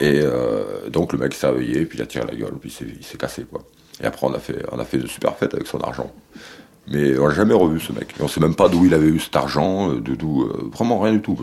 [0.00, 3.04] Et euh, donc le mec s'est réveillé, puis il a tiré la gueule, puis il
[3.04, 3.64] s'est cassé quoi.
[4.02, 6.12] Et après, on a fait, on a fait de super fêtes avec son argent.
[6.90, 8.14] Mais on n'a jamais revu ce mec.
[8.18, 10.70] Et on sait même pas d'où il avait eu cet argent, euh, de d'où, euh,
[10.72, 11.38] vraiment rien du tout.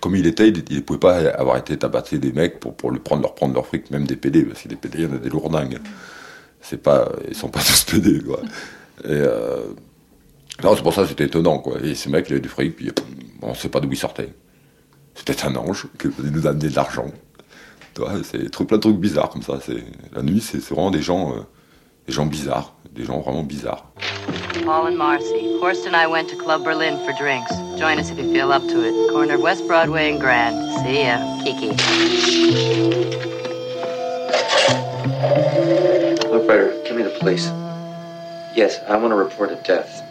[0.00, 3.22] Comme il était, il ne pouvait pas avoir été tabassé des mecs pour, pour prendre,
[3.22, 5.18] leur prendre leur fric, même des PD, parce que des PD, il y en a
[5.18, 5.78] des lourdingues.
[6.60, 8.40] C'est pas, ils sont pas tous PD, quoi.
[9.04, 9.66] Et, euh,
[10.62, 11.78] non, c'est pour ça que c'était étonnant, quoi.
[11.82, 12.90] Et ce mec, il avait du fric, puis
[13.42, 14.32] on sait pas d'où il sortait.
[15.14, 17.10] C'était un ange qui nous amener de l'argent.
[18.24, 19.58] C'est plein de trucs bizarres comme ça.
[20.14, 21.34] La nuit, c'est vraiment des gens
[22.06, 23.84] des gens bizarres, des gens vraiment bizarres.
[24.64, 25.58] Paul and Marcy.
[25.60, 27.52] Horst and I went to Club Berlin for drinks.
[27.78, 29.10] Join us if you feel up to it.
[29.10, 30.56] Corner West Broadway and Grand.
[30.80, 31.18] See ya.
[31.44, 31.68] Kiki.
[36.30, 37.46] Look, Ryder, give me the police.
[38.54, 40.05] Yes, I want to report a death.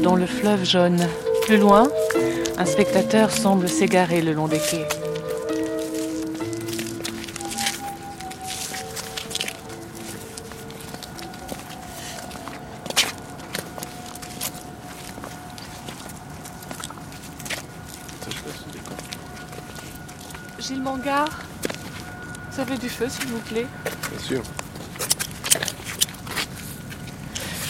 [0.00, 1.06] Dans le fleuve jaune.
[1.42, 1.88] Plus loin,
[2.56, 4.86] un spectateur semble s'égarer le long des quais.
[20.58, 21.30] Gilles Mangard,
[22.52, 23.66] vous avez du feu, s'il vous plaît
[24.10, 24.42] Bien sûr.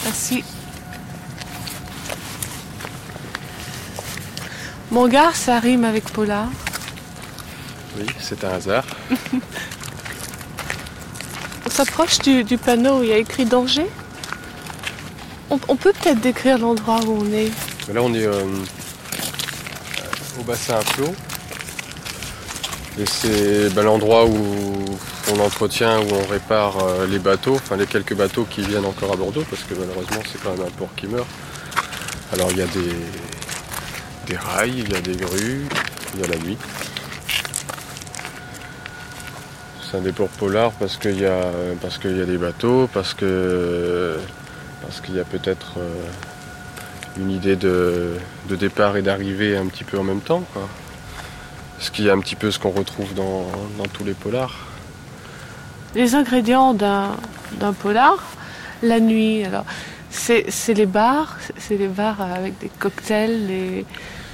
[0.05, 0.45] Merci.
[4.91, 6.49] Mangard, ça rime avec polar.
[7.99, 8.85] Oui, c'est un hasard.
[11.67, 13.87] On s'approche du, du panneau où il y a écrit danger.
[15.51, 17.51] On, on peut peut-être décrire l'endroit où on est.
[17.93, 18.45] Là, on est euh,
[20.41, 21.15] au bassin à flot.
[22.99, 24.85] Et c'est ben, l'endroit où
[25.33, 29.13] on entretient, où on répare euh, les bateaux, enfin les quelques bateaux qui viennent encore
[29.13, 31.29] à Bordeaux, parce que malheureusement c'est quand même un port qui meurt.
[32.33, 32.91] Alors il y a des,
[34.29, 35.67] des rails, il y a des grues,
[36.15, 36.59] il y a la nuit.
[39.83, 41.51] C'est un dépôt polar parce qu'il y, a,
[42.05, 43.15] y a des bateaux, parce
[44.83, 46.05] parce qu'il y a peut-être euh,
[47.19, 48.17] une idée de,
[48.49, 50.45] de départ et d'arrivée un petit peu en même temps.
[50.53, 50.69] Quoi.
[51.79, 53.47] Ce qui est un petit peu ce qu'on retrouve dans,
[53.79, 54.67] dans tous les polars.
[55.95, 57.17] Les ingrédients d'un
[57.53, 58.19] d'un polar,
[58.83, 59.65] la nuit, alors
[60.11, 63.85] c'est les bars, c'est les bars avec des cocktails, les,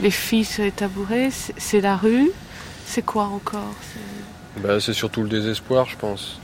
[0.01, 2.31] les filles sur les tabourets, c'est la rue,
[2.87, 3.75] c'est quoi encore?
[4.59, 6.39] Bah, c'est surtout le désespoir, je pense.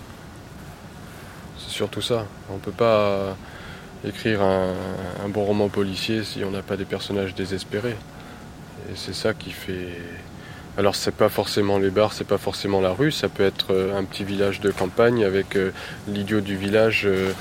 [1.58, 2.26] C'est surtout ça.
[2.50, 3.36] On peut pas
[4.04, 4.74] écrire un,
[5.28, 7.96] bon roman policier si on n'a pas des personnages désespérés.
[8.90, 9.98] Et c'est ça qui fait.
[10.78, 13.98] Alors c'est pas forcément les bars, c'est pas forcément la rue, ça peut être euh,
[13.98, 15.72] un petit village de campagne avec euh,
[16.06, 17.32] l'idiot du village euh, euh,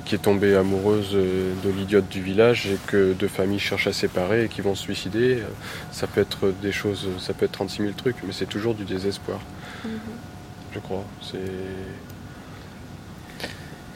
[0.00, 3.92] qui est tombé amoureuse euh, de l'idiote du village et que deux familles cherchent à
[3.92, 5.38] séparer et qui vont se suicider.
[5.40, 5.44] Euh,
[5.90, 8.84] Ça peut être des choses, ça peut être 36 000 trucs, mais c'est toujours du
[8.84, 9.38] désespoir
[10.74, 11.04] je crois.
[11.20, 11.38] C'est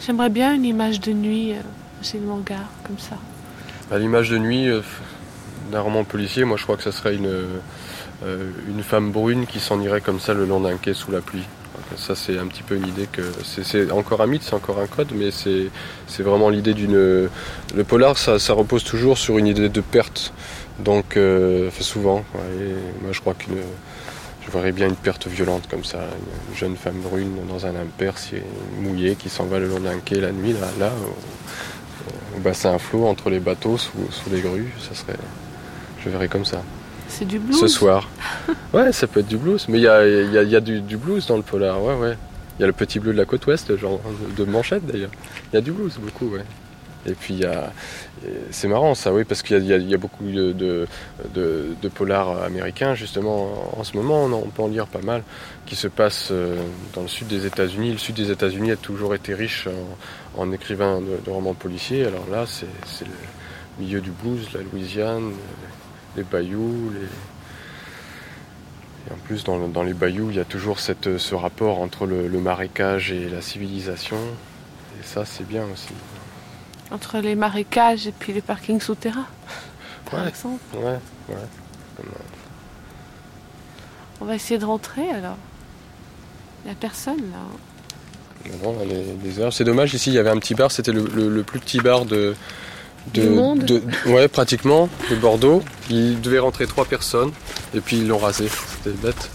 [0.05, 1.61] J'aimerais bien une image de nuit euh,
[2.03, 3.17] chez le Mangard, comme ça.
[3.91, 4.83] à l'image de nuit euh,
[5.73, 6.45] d'un roman policier.
[6.45, 7.27] Moi, je crois que ça serait une
[8.25, 11.21] euh, une femme brune qui s'en irait comme ça le long d'un quai sous la
[11.21, 11.45] pluie.
[11.97, 14.87] Ça, c'est un petit peu une idée que c'est- encore un mythe, c'est encore un
[14.87, 16.95] code, mais c'est vraiment l'idée d'une.
[16.95, 20.33] Le polar, ça, ça repose toujours sur une idée de perte.
[20.79, 22.25] Donc, euh, souvent.
[22.35, 23.57] ouais, et moi, je crois qu'une
[24.47, 25.99] je verrais bien une perte violente comme ça,
[26.51, 28.37] une jeune femme brune dans un impair si-
[28.81, 32.73] mouillé qui s'en va le long d'un quai la nuit, là, là au, au bassin
[32.75, 35.19] à flot, entre les bateaux, sous, sous les grues, ça serait.
[36.05, 36.62] Je verrais comme ça.
[37.09, 37.59] C'est du blues?
[37.59, 38.09] Ce soir.
[38.73, 41.83] Ouais, ça peut être du blues, mais il y a, du, blues dans le polar,
[41.83, 42.17] ouais, ouais.
[42.59, 44.01] Il y a le petit bleu de la côte ouest, genre
[44.37, 45.11] de manchette d'ailleurs.
[45.53, 46.45] Il y a du blues, beaucoup, ouais.
[47.09, 47.73] Et puis il y a.
[48.51, 50.87] C'est marrant ça, oui, parce qu'il y a, beaucoup de,
[51.95, 55.23] polars américains, justement, en ce moment, on, peut en lire pas mal,
[55.67, 56.57] qui se passent euh,
[56.95, 57.93] dans le sud des États-Unis.
[57.93, 59.69] Le sud des États-Unis a toujours été riche
[60.37, 62.07] en, écrivains de, de romans policiers.
[62.07, 63.13] Alors là, c'est c'est le
[63.79, 65.33] milieu du blues, la Louisiane,
[66.17, 67.07] les bayous, les.
[69.09, 71.81] Et en plus, dans, le- dans les bayous, il y a toujours cette, ce rapport
[71.81, 74.16] entre le, le marécage et la civilisation.
[75.01, 75.95] Et ça, c'est bien aussi.
[76.90, 79.27] Entre les marécages et puis les parkings souterrains,
[80.11, 80.29] par Ouais.
[80.29, 80.61] exemple.
[80.77, 80.99] Ouais,
[84.21, 85.37] On va essayer de rentrer alors.
[86.64, 88.49] Il n'y a personne là.
[88.85, 89.53] Les, les heures.
[89.53, 90.71] C'est dommage, ici, il y avait un petit bar.
[90.71, 92.35] C'était le, le- le plus petit bar de.
[93.14, 95.62] De Du monde de- Ouais, pratiquement, de Bordeaux.
[95.90, 97.33] Il devait rentrer trois personnes.
[97.75, 98.49] Et puis, ils l'ont rasé.
[98.85, 99.31] C'était bête.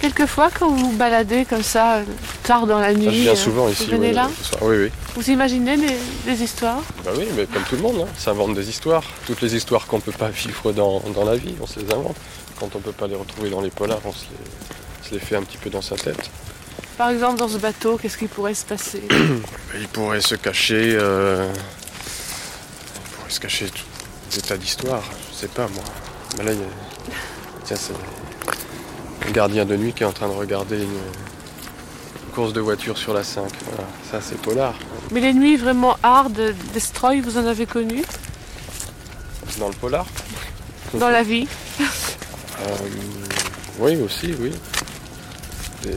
[0.00, 2.04] Quelquefois, quand vous vous baladez comme ça, euh,
[2.42, 3.84] tard dans la nuit, Ah, je viens euh, souvent vous ici.
[3.90, 4.30] venez ouais, là.
[4.62, 4.90] Oui, oui.
[5.14, 6.80] vous imaginez des, des histoires?
[7.04, 9.02] Bah oui, mais comme tout le monde, hein, ça invente des histoires.
[9.26, 11.92] Toutes les histoires qu'on ne peut pas vivre dans, dans la vie, on se les
[11.92, 12.16] invente.
[12.58, 15.20] Quand on ne peut pas les retrouver dans les polars, on se les, se les
[15.20, 16.30] fait un petit peu dans sa tête.
[16.96, 19.02] Par exemple, dans ce bateau, qu'est-ce qui pourrait se passer?
[19.78, 20.96] Il pourrait se cacher.
[20.98, 21.46] euh,
[23.30, 23.82] Se cacher tout-
[24.34, 25.04] des tas d'histoires.
[25.32, 25.84] Je sais pas moi.
[26.36, 26.66] Mais là, il y a-
[27.64, 27.92] Tiens, c'est
[29.28, 32.98] un gardien de nuit qui est en train de regarder une, une course de voiture
[32.98, 33.48] sur la 5.
[33.66, 33.88] Voilà.
[34.10, 34.74] Ça, c'est polar.
[35.12, 38.02] Mais les nuits vraiment hard, destroy, vous en avez connu?
[39.58, 40.06] Dans le polar?
[40.94, 41.46] Dans la vie
[41.80, 42.64] Euh,
[43.78, 44.50] oui, aussi, oui.
[45.84, 45.94] Des,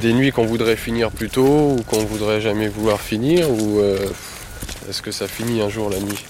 [0.00, 3.98] des nuits qu'on voudrait finir plus tôt ou qu'on voudrait jamais vouloir finir ou euh,
[4.88, 6.24] est-ce que ça finit un jour la nuit?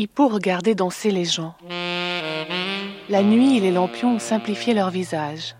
[0.00, 1.54] Hippo regardait danser les gens.
[3.10, 5.56] La nuit et les lampions simplifiaient leurs visages.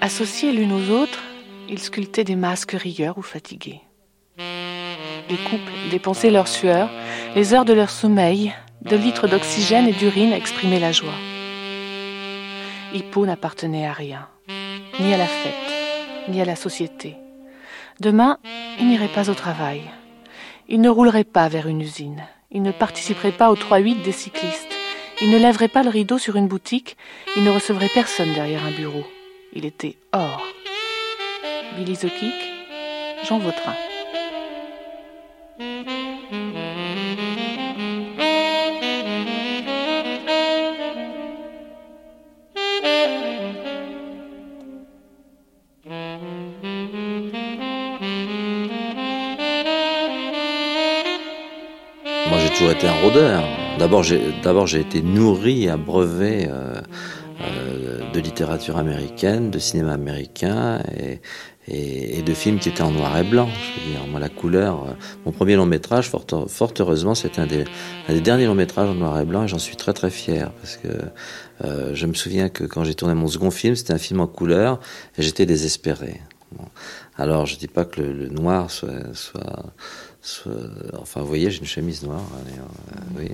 [0.00, 1.20] Associés l'une aux autres,
[1.68, 3.82] ils sculptaient des masques rieurs ou fatigués.
[4.38, 6.88] Les couples dépensaient leur sueur,
[7.36, 11.20] les heures de leur sommeil, de litres d'oxygène et d'urine exprimaient la joie.
[12.94, 14.28] Hippo n'appartenait à rien,
[14.98, 17.18] ni à la fête, ni à la société.
[18.00, 18.38] Demain,
[18.78, 19.82] il n'irait pas au travail.
[20.68, 22.24] Il ne roulerait pas vers une usine.
[22.52, 24.74] Il ne participerait pas au 3-8 des cyclistes.
[25.20, 26.96] Il ne lèverait pas le rideau sur une boutique.
[27.36, 29.04] Il ne recevrait personne derrière un bureau.
[29.52, 30.42] Il était hors.
[31.76, 32.34] Billy the Kick,
[33.24, 33.74] Jean Vautrin.
[53.90, 56.80] D'abord, j'ai, été nourri, abreuvé euh,
[57.40, 60.80] euh, de littérature américaine, de cinéma américain
[61.66, 63.48] et, de films qui étaient en noir et blanc.
[63.48, 64.84] Je moi, la couleur.
[64.84, 64.92] Euh,
[65.24, 67.64] mon premier long métrage, fort, heureusement, c'était un des,
[68.20, 70.88] derniers longs métrages en noir et blanc, et j'en suis très très fier parce que
[71.64, 74.28] euh, je me souviens que quand j'ai tourné mon second film, c'était un film en
[74.28, 74.78] couleur,
[75.18, 76.20] et j'étais désespéré.
[77.16, 78.90] Alors, je dis pas que le, noir soit
[81.00, 82.22] enfin, vous voyez, j'ai une chemise noire.
[82.46, 83.30] Euh, oui.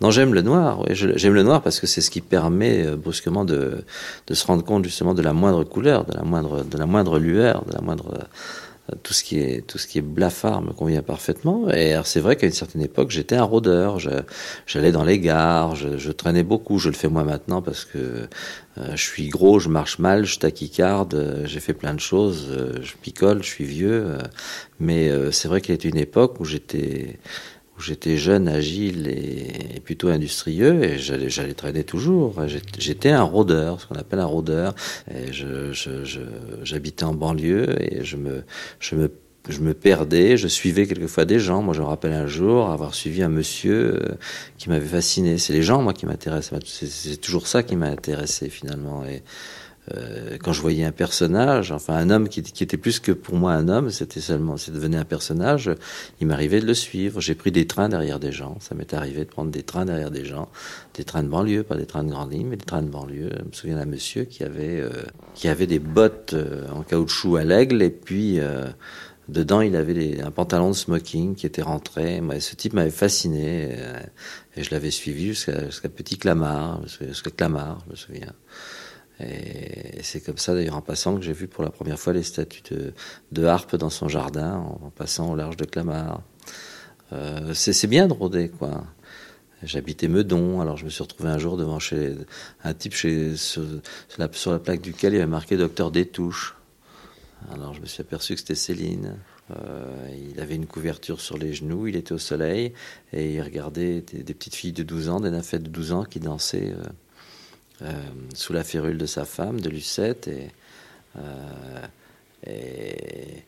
[0.00, 0.80] Non, j'aime le noir.
[0.80, 3.84] Oui, j'aime le noir parce que c'est ce qui permet euh, brusquement de,
[4.26, 7.18] de, se rendre compte justement de la moindre couleur, de la moindre, de la moindre
[7.18, 8.26] lueur, de la moindre
[9.02, 11.70] tout ce qui est tout ce qui est blafard me convient parfaitement.
[11.70, 13.98] Et c'est vrai qu'à une certaine époque, j'étais un rôdeur.
[14.66, 16.78] J'allais dans les gares, je, traînais beaucoup.
[16.78, 18.28] Je le fais moi maintenant parce que
[18.78, 22.48] euh, je suis gros, je marche mal, je taquicarde, euh, j'ai fait plein de choses,
[22.50, 24.18] euh, je picole, je suis vieux.
[24.78, 27.18] Mais c'est vrai qu'il y a une époque où j'étais
[27.82, 32.34] j'étais jeune, agile et, plutôt industrieux et j'allais, traîner toujours.
[32.78, 34.74] J'étais un rôdeur, ce qu'on appelle un rôdeur.
[35.10, 35.72] Et je,
[36.62, 38.44] j'habitais en banlieue et je me,
[38.78, 39.10] je me
[39.48, 41.62] je me perdais, je suivais quelquefois des gens.
[41.62, 43.98] Moi, je me rappelle un jour avoir suivi un monsieur
[44.58, 45.38] qui m'avait fasciné.
[45.38, 46.60] C'est les gens, moi, qui m'intéressent.
[46.64, 49.04] C'est toujours ça qui m'a intéressé, finalement.
[49.06, 49.22] Et
[49.94, 53.34] euh, quand je voyais un personnage, enfin un homme qui, qui, était plus que pour
[53.34, 55.70] moi un homme, c'était seulement, c'est devenu un personnage,
[56.20, 57.20] il m'arrivait de le suivre.
[57.20, 60.10] J'ai pris des trains derrière des gens, ça m'est arrivé de prendre des trains derrière
[60.10, 60.48] des gens,
[60.94, 63.30] des trains de banlieue, pas des trains de grande ligne, mais des trains de banlieue.
[63.38, 64.90] Je me souviens d'un monsieur qui avait, euh,
[65.34, 68.66] qui avait des bottes euh, en caoutchouc à l'aigle et puis euh,
[69.28, 72.20] dedans il avait des, un pantalon de smoking qui était rentré.
[72.20, 73.76] Moi, ce type m'avait fasciné
[74.56, 78.34] et je l'avais suivi jusqu'à jusqu'à Petit Clamart, jusqu'à Clamart, je me souviens.
[79.22, 82.22] Et c'est comme ça, d'ailleurs, en passant, que j'ai vu pour la première fois les
[82.22, 82.62] statues
[83.32, 86.22] de, harpe dans son jardin, en, passant au large de Clamart.
[87.12, 88.84] Euh, c'est bien de rôder, quoi.
[89.62, 92.14] J'habitais Meudon, alors je me suis retrouvé un jour devant chez
[92.64, 93.62] un type sur,
[94.16, 96.56] la, plaque duquel il y avait marqué Docteur Détouche.
[97.52, 99.16] Alors je me suis aperçu que c'était Céline.
[99.50, 102.72] Euh, il avait une couverture sur les genoux, il était au soleil
[103.12, 106.20] et il regardait des, petites filles de 12 ans, des nymphètes de 12 ans qui
[106.20, 106.72] dansaient.
[106.72, 106.84] Euh,
[108.34, 110.50] sous la férule de sa femme, de Lucette, et,
[111.18, 111.86] euh,
[112.46, 113.44] et,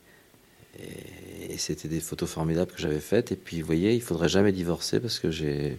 [0.79, 3.33] et, et c'était des photos formidables que j'avais faites.
[3.33, 5.79] Et puis, vous voyez, il faudrait jamais divorcer parce que j'ai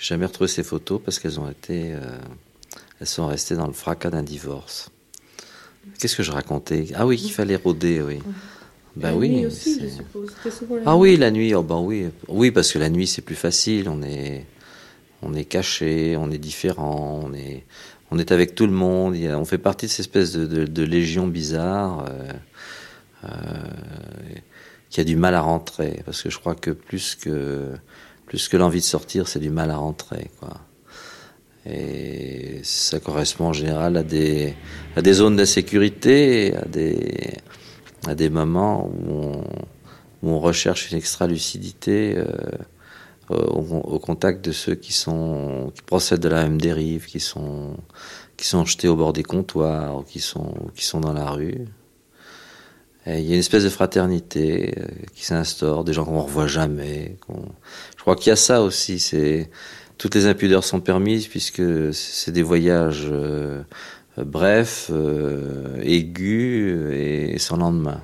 [0.00, 2.00] jamais retrouvé ces photos parce qu'elles ont été, euh,
[3.00, 4.90] elles sont restées dans le fracas d'un divorce.
[5.98, 6.86] Qu'est-ce que je racontais?
[6.94, 8.20] Ah oui, qu'il fallait rôder, oui.
[8.94, 9.30] Ben la oui.
[9.30, 10.30] Nuit aussi, je suppose.
[10.84, 11.54] Ah oui, la nuit.
[11.54, 13.88] Oh ben oui, oui, parce que la nuit c'est plus facile.
[13.88, 14.44] On est,
[15.22, 17.64] on est caché, on est différent, on est,
[18.12, 22.04] on est avec tout le monde, on fait partie de cette espèce de légion bizarre
[22.10, 22.32] euh,
[23.24, 23.28] euh,
[24.90, 27.70] qui a du mal à rentrer, parce que je crois que plus que,
[28.26, 30.30] plus que l'envie de sortir, c'est du mal à rentrer.
[30.38, 30.60] Quoi.
[31.64, 34.54] Et ça correspond en général à des,
[34.94, 37.38] à des zones d'insécurité, à des,
[38.06, 39.44] à des moments où on,
[40.22, 42.14] où on recherche une extra-lucidité.
[42.18, 42.26] Euh,
[43.32, 47.76] au, au, contact de ceux qui sont qui procèdent de la même dérive, qui sont
[48.36, 51.66] qui sont jetés au bord des comptoirs, qui sont qui sont dans la rue.
[53.06, 57.16] Il y a une espèce de fraternité euh, qui s'instaure, des gens qu'on revoit jamais.
[57.96, 59.00] Je crois qu'il y a ça aussi.
[59.00, 59.50] C'est
[59.98, 61.62] toutes les impudeurs sont permises puisque
[61.94, 63.62] c'est des voyages euh,
[64.16, 68.02] brefs, euh, aigus et sans lendemain.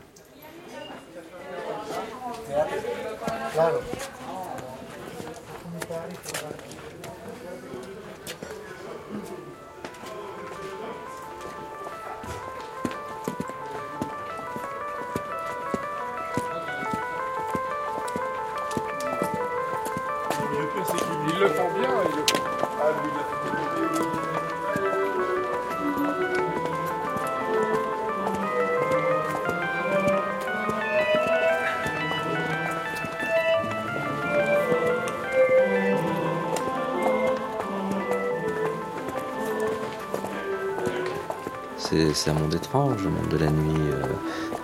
[42.75, 43.91] Le monde de la nuit.
[43.93, 44.03] Euh.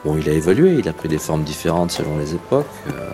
[0.05, 2.67] Bon, il a évolué, il a pris des formes différentes selon les époques.
[2.89, 3.11] Euh.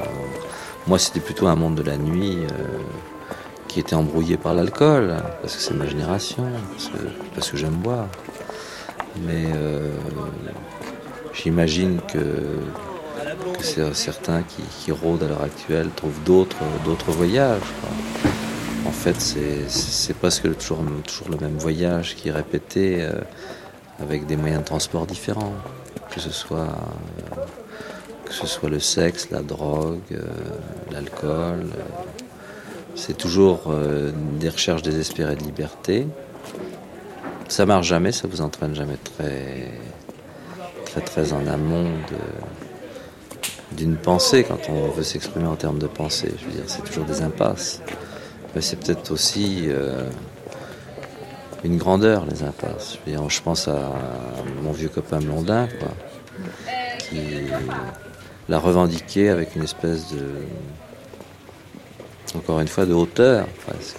[0.87, 2.79] moi, c'était plutôt un monde de la nuit euh,
[3.69, 6.45] qui était embrouillé par l'alcool, parce que c'est ma génération,
[7.35, 8.09] parce que, j'aime boire.
[9.27, 9.47] Mais
[11.33, 12.59] j'imagine que,
[13.93, 16.57] certains qui, rôdent à l'heure actuelle trouvent d'autres,
[17.13, 17.61] voyages.
[18.87, 23.07] En fait, c'est presque toujours, toujours le même voyage qui est répété
[24.01, 25.55] avec des moyens de transport différents,
[26.11, 27.45] que ce soit, euh,
[28.25, 30.23] que ce soit le sexe, la drogue, euh,
[30.91, 31.67] l'alcool.
[31.67, 31.83] Euh,
[32.97, 33.73] c'est toujours
[34.41, 36.07] des recherches désespérées de liberté.
[37.49, 39.71] Ça marche jamais, ça vous entraîne jamais très,
[40.87, 41.89] très, très en amont
[43.73, 46.35] d'une pensée quand on veut s'exprimer en termes de pensée.
[46.41, 47.81] Je veux dire, c'est toujours des impasses.
[48.55, 49.69] Mais c'est peut-être aussi
[51.65, 52.99] une grandeur, les impasses.
[53.07, 53.91] Je, pense à
[54.63, 55.69] mon vieux copain Blondin,
[56.99, 57.21] qui
[58.49, 60.27] l'a revendiqué avec une espèce de.
[62.37, 63.97] encore une fois, de hauteur, presque.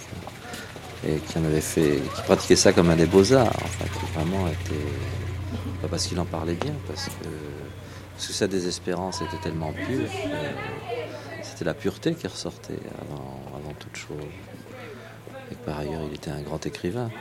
[1.07, 2.01] Et qui en avait fait.
[2.15, 4.75] qui pratiquait ça comme un des beaux-arts, enfin, qui vraiment était.
[5.81, 7.27] Pas parce qu'il en parlait bien, parce que.
[8.15, 10.07] Parce que sa désespérance était tellement pure
[11.61, 12.79] c'était la pureté qui ressortait
[13.11, 14.17] avant toute chose.
[15.51, 17.11] Et par ailleurs, il était un grand écrivain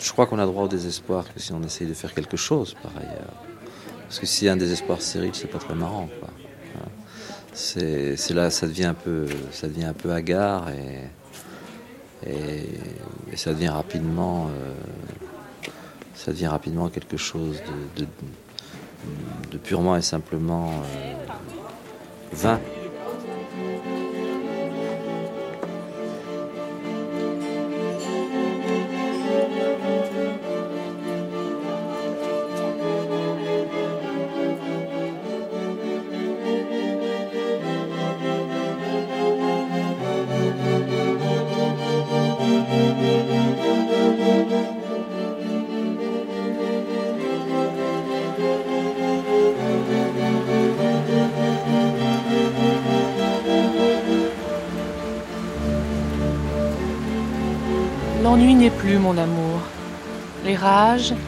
[0.00, 2.74] je crois qu'on a droit au désespoir que si on essaye de faire quelque chose
[2.82, 3.34] par ailleurs.
[4.02, 6.08] Parce que s'il y a un désespoir stérile, c'est pas très marrant.
[7.52, 11.10] C'est, là, ça devient un peu, ça devient un peu hagard et,
[13.36, 14.74] ça devient rapidement, euh,
[16.14, 17.60] ça devient rapidement quelque chose
[17.96, 18.06] de,
[19.50, 21.14] de, purement et simplement euh,
[22.32, 22.60] vain.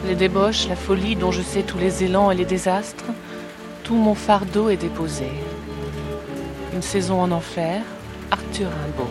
[0.05, 3.05] Les débauches, la folie dont je sais tous les élans et les désastres,
[3.83, 5.27] tout mon fardeau est déposé.
[6.73, 7.81] Une saison en enfer,
[8.29, 9.07] Arthur Rimbaud.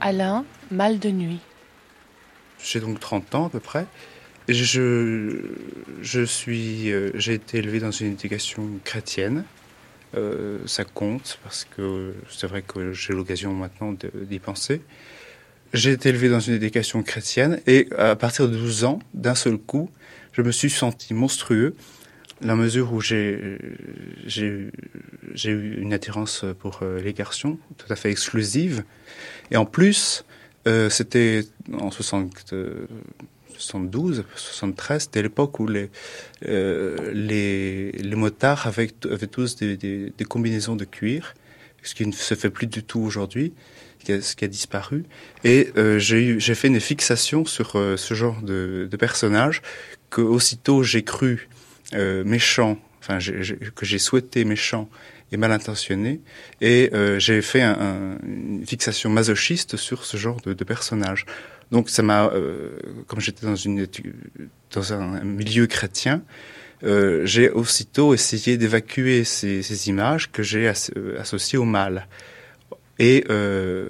[0.00, 1.40] Alain, mal de nuit.
[2.70, 3.86] J'ai donc 30 ans à peu près.
[4.48, 5.40] Je,
[6.02, 9.44] je suis, euh, j'ai été élevé dans une éducation chrétienne.
[10.16, 14.82] Euh, ça compte parce que c'est vrai que j'ai l'occasion maintenant d'y penser.
[15.72, 19.58] J'ai été élevé dans une éducation chrétienne et à partir de 12 ans, d'un seul
[19.58, 19.90] coup,
[20.32, 21.74] je me suis senti monstrueux
[22.40, 23.58] la mesure où j'ai
[24.26, 24.70] eu
[25.44, 28.84] une attirance pour euh, les garçons tout à fait exclusive.
[29.50, 30.24] Et en plus,
[30.66, 32.54] euh, c'était en 60,
[33.60, 35.90] 72, 73, c'était l'époque où les,
[36.46, 41.34] euh, les, les motards avaient, avaient tous des, des, des, combinaisons de cuir,
[41.82, 43.52] ce qui ne se fait plus du tout aujourd'hui,
[44.04, 45.04] ce qui a disparu.
[45.44, 49.62] Et euh, j'ai fait une fixation sur euh, ce genre de, de personnage
[50.08, 51.48] que aussitôt j'ai cru
[51.94, 54.88] euh, méchant, enfin que j'ai souhaité méchant
[55.32, 56.20] et mal intentionné,
[56.60, 61.26] et euh, j'ai fait un, une fixation masochiste sur ce genre de, personnage.
[61.70, 63.86] Donc ça m'a, euh, comme j'étais dans une
[64.72, 66.22] dans un, milieu chrétien,
[66.82, 70.72] euh, j'ai aussitôt essayé d'évacuer ces, ces, images que j'ai
[71.18, 72.08] associées au mal.
[72.98, 73.88] Et euh,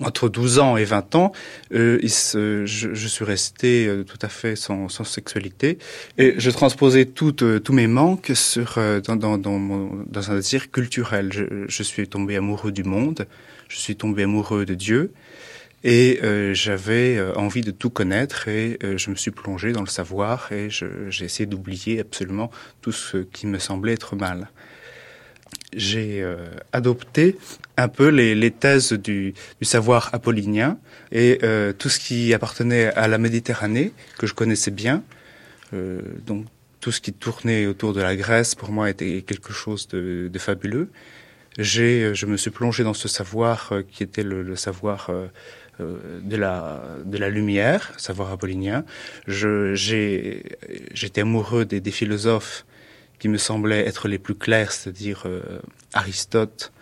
[0.00, 1.32] entre 12 ans et 20 ans,
[1.74, 5.78] euh, je, je, suis resté euh, tout à fait sans, sans, sexualité
[6.18, 10.30] et je transposais tout, euh, tous mes manques sur, euh, dans, dans, dans, mon, dans,
[10.30, 11.32] un désir culturel.
[11.32, 13.26] Je, je, suis tombé amoureux du monde,
[13.68, 15.12] je suis tombé amoureux de Dieu
[15.82, 16.20] et
[16.52, 21.24] j'avais envie de tout connaître et je me suis plongé dans le savoir et j'ai
[21.24, 22.50] essayé d'oublier absolument
[22.82, 24.50] tout ce qui me semblait être mal.
[25.72, 26.22] j'ai
[26.74, 27.38] adopté
[27.80, 30.78] un peu les, thèses du, savoir apollinien
[31.12, 35.02] et euh, tout ce qui appartenait à la Méditerranée, que je connaissais bien.
[35.72, 36.46] Euh, donc
[36.80, 40.88] tout ce qui tournait autour de la Grèce, pour moi, était quelque chose de, fabuleux.
[41.58, 45.10] J'ai, je me suis plongé dans ce savoir qui était le, savoir
[45.78, 48.84] de la, de la lumière, savoir apollinien.
[49.26, 50.42] J'ai,
[50.94, 52.64] j'étais amoureux des, philosophes
[53.20, 55.60] qui me semblaient être les plus clairs, c'est-à-dire euh,
[55.92, 56.72] Aristote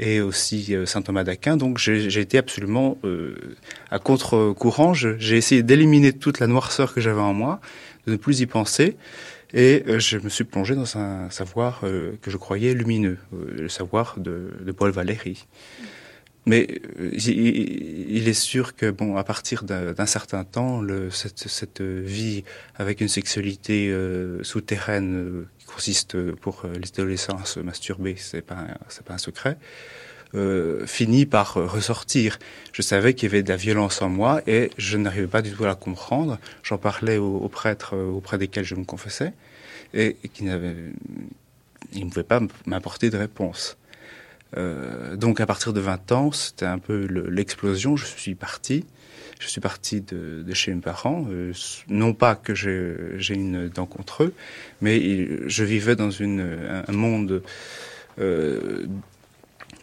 [0.00, 1.56] et aussi euh, saint Thomas d'Aquin.
[1.56, 3.36] Donc j'ai été absolument euh,
[3.90, 4.94] à contre-courant.
[4.94, 7.60] J'ai essayé d'éliminer toute la noirceur que j'avais en moi,
[8.06, 8.96] de ne plus y penser.
[9.52, 14.52] Et je me suis plongé dans un savoir que je croyais lumineux, le savoir de,
[14.60, 15.44] de Paul Valéry.
[16.50, 16.80] Mais
[17.12, 22.42] il est sûr que, bon, à partir d'un certain temps, cette, vie
[22.76, 23.94] avec une sexualité
[24.42, 28.66] souterraine consiste euh, pour euh, les adolescents à se masturber, c'est pas
[29.06, 29.56] pas un secret.
[30.34, 32.38] Euh, finit par ressortir.
[32.72, 35.50] Je savais qu'il y avait de la violence en moi et je n'arrivais pas du
[35.50, 36.38] tout à la comprendre.
[36.62, 39.32] J'en parlais aux, prêtres auprès desquels je me confessais
[39.92, 40.76] et, qui n'avaient,
[41.92, 43.76] ils ne pouvaient pas m'apporter de réponse.
[44.56, 47.96] Euh, donc à partir de 20 ans, c'était un peu l'explosion.
[47.96, 48.84] Je suis parti
[49.38, 51.52] je suis parti de, de chez mes parents, euh,
[51.88, 54.34] non pas que j'ai une dent contre eux,
[54.82, 55.00] mais
[55.48, 57.42] je vivais dans un monde
[58.18, 58.84] euh,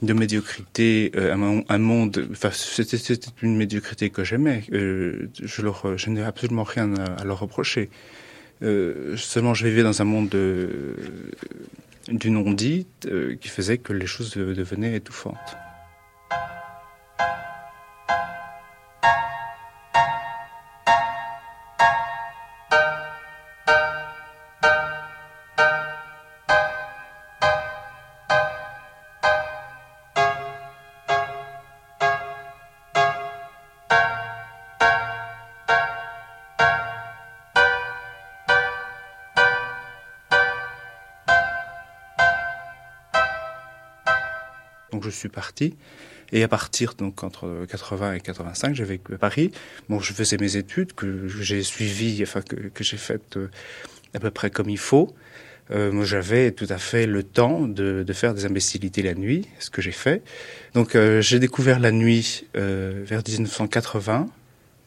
[0.03, 2.27] de médiocrité, un, monde.
[2.51, 4.63] C'était une médiocrité que j'aimais.
[4.69, 7.89] Je n'ai absolument rien à, leur reprocher.
[8.61, 10.35] Seulement, je vivais dans un monde
[12.09, 15.57] du non-dit qui faisait que les choses devenaient étouffantes.
[45.17, 45.75] Suis parti.
[46.33, 49.51] Et à partir donc entre 80 et 85, j'ai vécu à Paris.
[49.87, 53.49] Bon, je faisais mes études que j'ai suivies, enfin que, que j'ai faites euh,
[54.13, 55.15] à peu près comme il faut.
[55.71, 59.69] Euh, moi, j'avais tout à fait le temps de, faire des imbécilités la nuit, ce
[59.69, 60.21] que j'ai fait.
[60.73, 64.27] Donc, euh, j'ai découvert la nuit euh, vers 1980.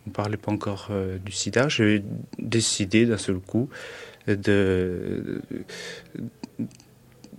[0.06, 0.90] On parlait pas encore
[1.24, 1.68] du SIDA.
[1.68, 2.02] J'ai
[2.38, 3.68] décidé d'un seul coup
[4.26, 5.42] de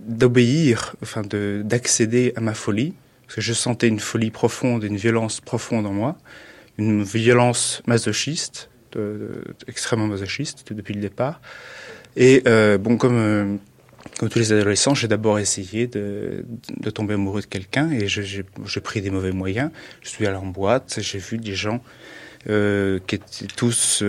[0.06, 2.94] d'obéir, enfin d'accéder à ma folie,
[3.26, 6.18] parce que je sentais une folie profonde, une violence profonde en moi,
[6.78, 8.68] une violence masochiste,
[9.66, 11.40] extrêmement masochiste depuis le départ.
[12.16, 13.56] Et euh, bon, comme euh,
[14.18, 16.44] comme tous les adolescents, j'ai d'abord essayé de,
[16.80, 18.44] de, tomber amoureux de quelqu'un et j'ai
[18.82, 19.70] pris des mauvais moyens.
[20.02, 21.80] Je suis allé en boîte, j'ai vu des gens
[22.48, 24.02] euh, qui étaient tous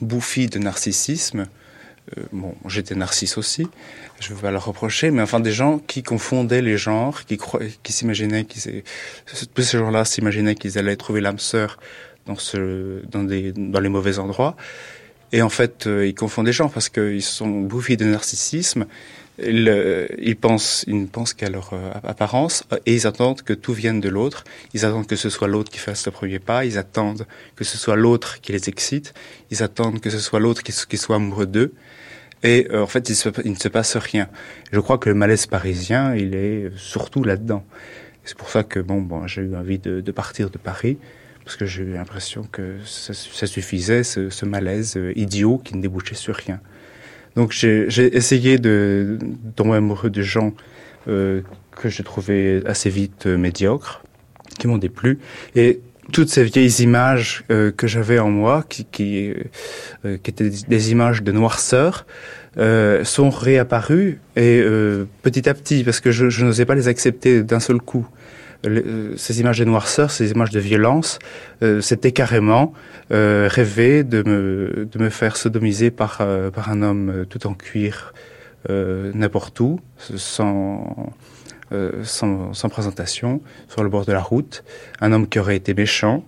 [0.00, 1.46] bouffis de narcissisme
[2.18, 3.68] euh, bon, j'étais narcisse aussi,
[4.20, 7.38] je ne veux pas leur reprocher, mais enfin des gens qui confondaient les genres, qui,
[7.82, 11.78] qui s'imaginaient tous ces gens-là s'imaginaient qu'ils allaient trouver l'âme sœur
[12.26, 14.56] dans, ce, dans, des, dans les mauvais endroits.
[15.32, 18.86] Et en fait, euh, ils confondent les gens parce qu'ils sont bouffis de narcissisme.
[19.40, 24.00] Euh, ils, pensent, ne pensent qu'à leur euh, apparence et ils attendent que tout vienne
[24.00, 24.44] de l'autre.
[24.74, 26.64] Ils attendent que ce soit l'autre qui fasse le premier pas.
[26.64, 27.26] Ils attendent
[27.56, 29.14] que ce soit l'autre qui les excite.
[29.50, 31.72] Ils attendent que ce soit l'autre qui, qui, soit amoureux d'eux.
[32.42, 34.28] Et euh, en fait, il, ne se passe rien.
[34.70, 37.64] Je crois que le malaise parisien, il est surtout là-dedans.
[38.24, 40.98] C'est pour ça que bon, bon j'ai eu envie de, de, partir de Paris
[41.44, 45.82] parce que j'ai eu l'impression que ça, ça suffisait, ce, ce, malaise idiot qui ne
[45.82, 46.60] débouchait sur rien.
[47.36, 49.18] Donc j'ai essayé de,
[49.56, 50.52] tomber amoureux de gens
[51.08, 51.40] euh,
[51.76, 54.02] que je trouvais assez vite euh, médiocres,
[54.58, 55.18] qui m'ont déplu.
[55.56, 55.80] Et
[56.12, 59.32] toutes ces vieilles images euh, que j'avais en moi, qui, qui,
[60.04, 62.06] euh, qui, étaient des images de noirceur,
[62.58, 66.88] euh, sont réapparues et euh, petit à petit, parce que je, je n'osais pas les
[66.88, 68.06] accepter d'un seul coup.
[68.64, 71.18] Le, ces images de noirceur, ces images de violence,
[71.62, 72.72] euh, c'était carrément
[73.10, 78.14] rêver de me, de me faire sodomiser par, par un homme tout en cuir
[78.70, 81.12] n'importe où, sans
[81.72, 84.62] euh, sans, présentation, sur le bord de la route,
[85.00, 86.24] un homme qui aurait été méchant,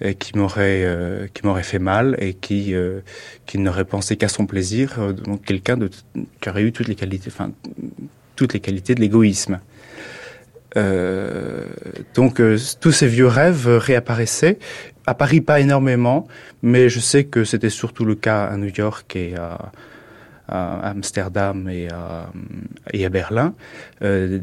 [0.00, 3.00] et qui m'aurait euh, qui m'aurait fait mal et qui euh,
[3.46, 5.78] qui n'aurait pensé qu'à son plaisir, euh, donc quelqu'un
[6.40, 7.30] qui aurait eu toutes les qualités,
[8.36, 9.60] toutes les qualités de l'égoïsme.
[10.76, 11.64] Euh,
[12.14, 12.40] donc
[12.80, 14.58] tous ces vieux rêves réapparaissaient.
[15.06, 16.26] À Paris, pas énormément,
[16.62, 19.72] mais je sais que c'était surtout le cas à New York et à,
[20.48, 22.30] à Amsterdam et à,
[22.92, 23.54] et à Berlin,
[24.02, 24.38] euh,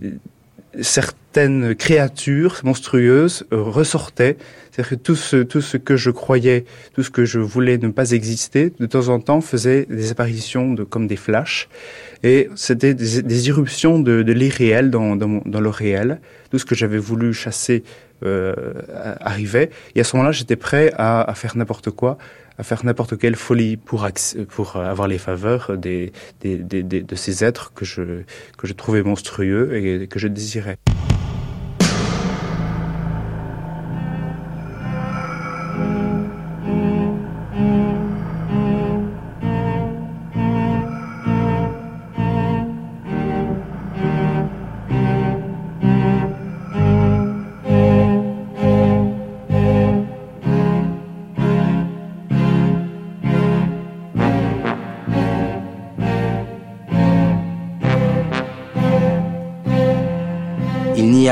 [0.79, 4.37] certaines créatures monstrueuses ressortaient.
[4.71, 7.89] C'est-à-dire que tout ce, tout ce que je croyais, tout ce que je voulais ne
[7.89, 11.67] pas exister, de temps en temps faisait des apparitions de, comme des flashs.
[12.23, 16.19] Et c'était des, irruptions de, l'irréel dans, le réel.
[16.51, 17.83] Tout ce que j'avais voulu chasser
[18.23, 18.53] euh,
[19.19, 19.71] arrivait.
[19.95, 22.17] Et à ce moment-là, j'étais prêt à, faire n'importe quoi,
[22.57, 24.05] à faire n'importe quelle folie pour,
[24.75, 26.11] avoir les faveurs de
[27.15, 30.77] ces êtres que je trouvais monstrueux et que je désirais.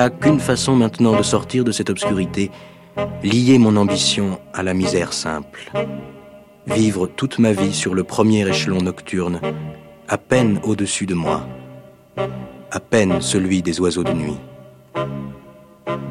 [0.10, 2.52] Qu'une façon maintenant de sortir de cette obscurité,
[3.24, 5.72] lier mon ambition à la misère simple.
[6.68, 9.40] Vivre toute ma vie sur le premier échelon nocturne,
[10.08, 11.48] à peine au-dessus de moi,
[12.72, 14.38] à peine celui des oiseaux de nuit.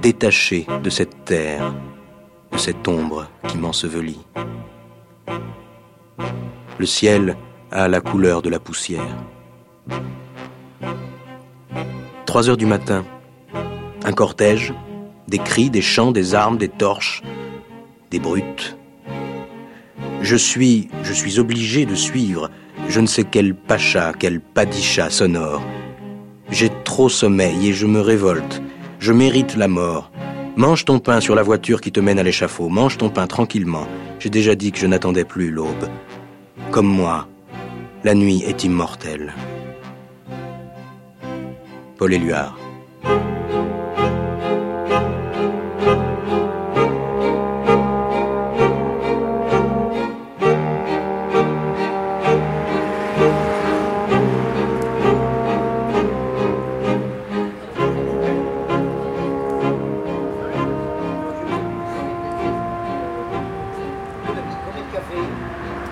[0.02, 1.74] Détaché de cette terre,
[2.52, 4.20] de cette ombre qui m'ensevelit.
[6.78, 7.36] Le ciel
[7.70, 9.16] a la couleur de la poussière.
[12.26, 13.04] Trois heures du matin,
[14.04, 14.72] un cortège,
[15.26, 17.22] des cris, des chants, des armes, des torches,
[18.10, 18.76] des brutes.
[20.22, 22.50] Je suis, je suis obligé de suivre
[22.88, 25.62] je ne sais quel pacha, quel padicha sonore.
[26.50, 28.62] J'ai trop sommeil et je me révolte.
[28.98, 30.10] Je mérite la mort.
[30.56, 32.68] Mange ton pain sur la voiture qui te mène à l'échafaud.
[32.68, 33.86] Mange ton pain tranquillement.
[34.18, 35.88] J'ai déjà dit que je n'attendais plus l'aube.
[36.70, 37.28] Comme moi,
[38.04, 39.34] la nuit est immortelle.
[41.98, 42.58] Paul Éluard.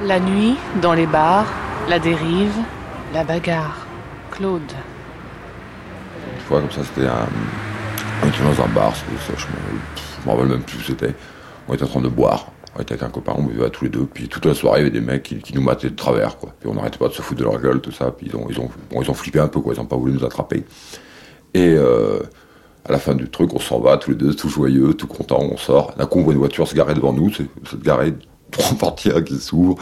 [0.07, 1.47] La nuit, dans les bars,
[1.89, 2.55] la dérive,
[3.13, 3.85] la bagarre.
[4.31, 4.63] Claude.
[6.33, 7.27] Une fois comme ça, c'était un.
[8.23, 9.47] On était dans un bar, ça, je
[10.25, 11.13] me rappelle même plus où c'était.
[11.67, 12.53] On était en train de boire.
[12.77, 14.07] On était avec un copain, on buvait à tous les deux.
[14.07, 16.51] Puis toute la soirée, il y avait des mecs qui, nous mataient de travers, quoi.
[16.61, 18.13] Puis on n'arrêtait pas de se foutre de leur gueule, tout ça.
[18.13, 19.75] Puis ils ont, ils ont, bon, ils ont flippé un peu, quoi.
[19.75, 20.65] Ils n'ont pas voulu nous attraper.
[21.53, 22.21] Et euh,
[22.85, 25.41] à la fin du truc, on s'en va tous les deux, tout joyeux, tout content,
[25.41, 25.95] on sort.
[25.97, 27.43] D'un coup, on voit une voiture se garer devant nous, se
[27.83, 28.15] garer
[28.79, 29.77] portières qui s'ouvrent,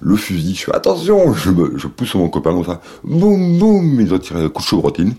[0.00, 1.50] le fusil, je fais attention, je,
[1.86, 5.14] pousse mon copain comme ça, boum boum, il a tiré un coup de chevrotine.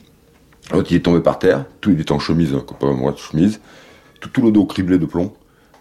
[0.71, 3.17] L'autre il est tombé par terre, tout il était en chemise, un copain moi de
[3.17, 3.59] chemise,
[4.19, 5.33] tout, le dos criblé de plomb.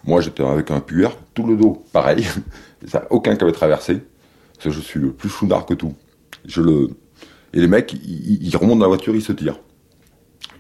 [0.05, 2.27] Moi j'étais avec un puer, tout le dos pareil,
[2.87, 4.01] ça, aucun qui avait traversé.
[4.65, 5.95] Je suis le plus chounard que tout.
[6.47, 6.89] Je le...
[7.53, 9.59] Et les mecs, ils, ils remontent dans la voiture, ils se tirent.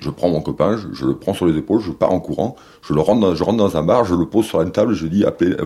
[0.00, 2.92] Je prends mon copain, je, le prends sur les épaules, je pars en courant, je
[2.92, 5.56] le rentre dans, un bar, je le pose sur une table, je dis appelez,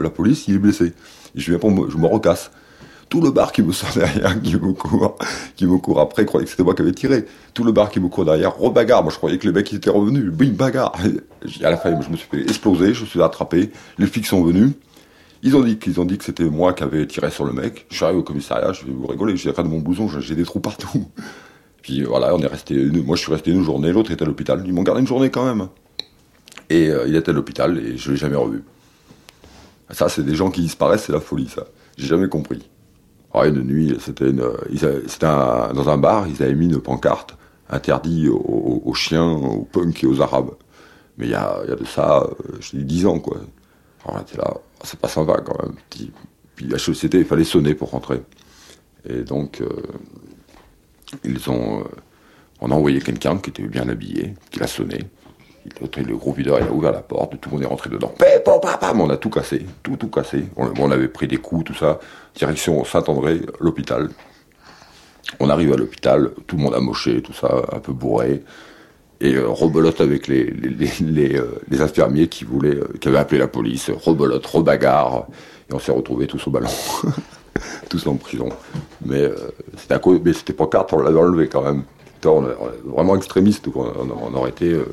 [0.00, 0.92] la, police, il est blessé.
[1.34, 2.50] Et je viens pour me, je me recasse.
[3.10, 5.16] Tout le bar qui me sort derrière, qui me court,
[5.56, 7.26] qui me court après, croyait que c'était moi qui avais tiré.
[7.52, 9.02] Tout le bar qui me court derrière, rebagarre.
[9.02, 10.32] Moi, je croyais que les mecs étaient revenus.
[10.32, 10.94] Bim, bagarre.
[11.62, 13.70] À la fin, je me suis fait exploser, je suis attrapé.
[13.98, 14.72] Les flics sont venus.
[15.44, 17.84] Ils ont dit qu'ils ont dit que c'était moi qui avais tiré sur le mec.
[17.90, 20.44] Je suis arrivé au commissariat, je vais vous rigoler, j'ai de mon blouson, j'ai des
[20.44, 21.06] trous partout.
[21.84, 22.82] Puis voilà, on est resté.
[22.82, 24.62] Moi, je suis resté une journée, l'autre était à l'hôpital.
[24.64, 25.68] Ils m'ont gardé une journée quand même.
[26.70, 28.64] Et euh, il était à l'hôpital et je l'ai jamais revu.
[29.90, 31.66] Ça, c'est des gens qui disparaissent, c'est la folie, ça.
[31.98, 32.70] J'ai jamais compris.
[33.34, 37.36] Ah, une nuit, c'était dans un bar, ils avaient mis une pancarte
[37.68, 40.52] interdit aux, chiens, aux punks et aux arabes.
[41.18, 42.26] Mais il y a, de ça,
[42.60, 43.36] je dis 10 ans, quoi.
[44.06, 44.54] Alors là, là,
[44.84, 45.74] c'est pas sympa quand même.
[45.90, 48.22] Puis, la société, il fallait sonner pour rentrer.
[49.06, 49.68] Et donc, euh,
[51.24, 51.84] ils ont, euh,
[52.60, 54.98] on a envoyé quelqu'un qui était bien habillé, qui l'a sonné.
[55.80, 58.12] Le gros videur, il a ouvert la porte, tout le monde est rentré dedans.
[59.00, 60.44] on a tout cassé, tout, tout cassé.
[60.56, 62.00] On, avait pris des coups, tout ça.
[62.34, 64.10] Direction Saint-André, l'hôpital.
[65.40, 68.42] On arrive à l'hôpital, tout le monde a moché, tout ça, un peu bourré.
[69.20, 73.90] Et euh, rebelote avec les, les, euh, infirmiers qui voulaient, qui avaient appelé la police.
[73.90, 75.26] Rebelote, rebagarre.
[75.70, 76.68] Et on s'est retrouvés tous au ballon.
[77.88, 78.48] tous en prison.
[79.04, 79.36] Mais euh,
[79.76, 81.84] c'était pas carte, on l'avait enlevé quand même.
[82.26, 82.42] On,
[82.86, 84.72] vraiment extrémiste, on, aurait été.
[84.72, 84.86] Euh,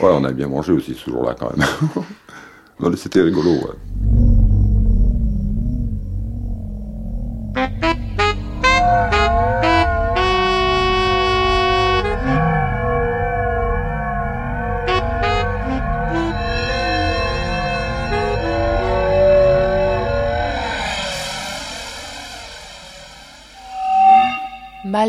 [0.00, 2.94] ouais, on a bien mangé aussi ce jour-là quand même.
[2.96, 3.74] c'était rigolo, ouais.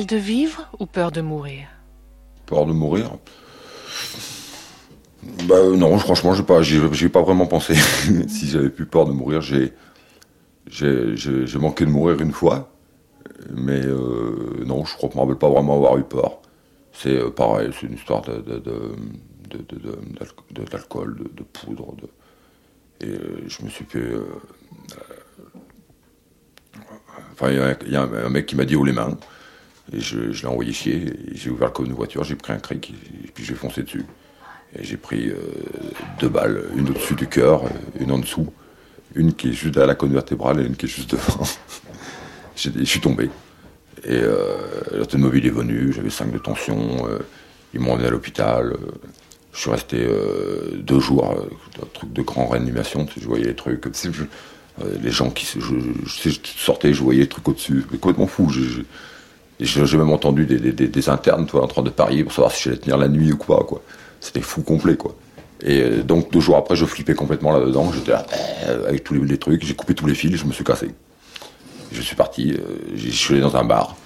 [0.08, 1.68] De vivre ou peur de mourir?
[2.46, 3.12] Peur de mourir
[5.46, 6.62] bah, non, franchement, j'ai pas,
[7.12, 7.76] pas vraiment pensé.
[8.28, 9.74] si j'avais plus peur de mourir, j'ai,
[11.60, 12.72] manqué de mourir une fois,
[13.54, 16.40] mais euh, non, je crois que je me rappelle pas vraiment avoir eu peur.
[16.94, 18.42] C'est euh, pareil, c'est une histoire de,
[20.72, 21.96] d'alcool, de, poudre,
[23.02, 24.08] et euh, je me suis fait.
[27.34, 29.18] enfin, il y, a un mec qui m'a dit où les mains,
[29.94, 31.14] et je, l'ai envoyé chier.
[31.34, 34.06] J'ai ouvert le coffre de voiture, j'ai pris un cric, et puis j'ai foncé dessus.
[34.78, 35.36] Et j'ai pris euh,
[36.20, 37.64] deux balles, une au-dessus du cœur,
[38.00, 38.52] une en dessous.
[39.16, 41.44] Une qui est juste à la colonne vertébrale et une qui est juste devant.
[42.56, 43.32] je suis tombé.
[44.04, 44.58] Et euh,
[44.94, 47.18] l'automobile est venue, j'avais 5 de tension, euh,
[47.74, 48.78] ils m'ont emmené à l'hôpital.
[49.52, 50.08] je suis resté
[50.76, 51.36] deux jours,
[51.82, 53.84] un truc de grande réanimation, je voyais les trucs,
[55.02, 58.52] les gens qui je, je voyais les trucs au-dessus, complètement fou.
[59.60, 62.78] J'ai même entendu des, des, internes toi, en train de parier pour savoir si j'allais
[62.78, 63.66] tenir la nuit ou quoi.
[63.68, 63.82] quoi.
[64.22, 65.16] C'était fou complet, quoi.
[65.62, 67.92] Et euh, donc deux jours après, je flippais complètement là-dedans.
[67.94, 68.26] J'étais là,
[68.68, 70.92] euh, avec tous les, trucs, j'ai coupé tous les fils, je me suis cassé.
[71.92, 73.98] Je suis parti, euh, je suis allé dans un bar.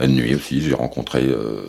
[0.00, 1.66] Une nuit aussi, j'ai rencontré euh,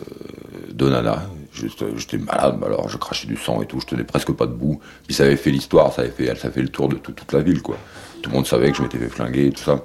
[0.72, 1.24] Donana.
[1.52, 4.80] J'étais malade, alors je crachais du sang et tout, je tenais presque pas debout.
[5.06, 7.40] Puis ça avait fait l'histoire, ça avait fait, ça fait le tour de toute la
[7.40, 7.76] ville, quoi.
[8.22, 9.84] Tout le monde savait que je m'étais fait flinguer et tout ça.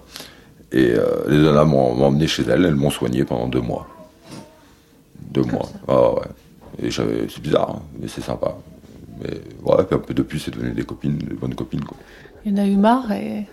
[0.72, 0.94] Et
[1.28, 3.88] les Donana m'ont emmené chez elles, elles m'ont soigné pendant deux mois.
[5.32, 5.68] Deux mois.
[5.88, 6.28] Ah ouais.
[6.82, 8.56] Et c'est bizarre, hein, mais c'est sympa.
[9.22, 11.84] Mais ouais, un peu depuis, c'est devenu des copines, des bonnes copines.
[11.84, 11.98] Quoi.
[12.46, 13.46] Il y en a eu marre et,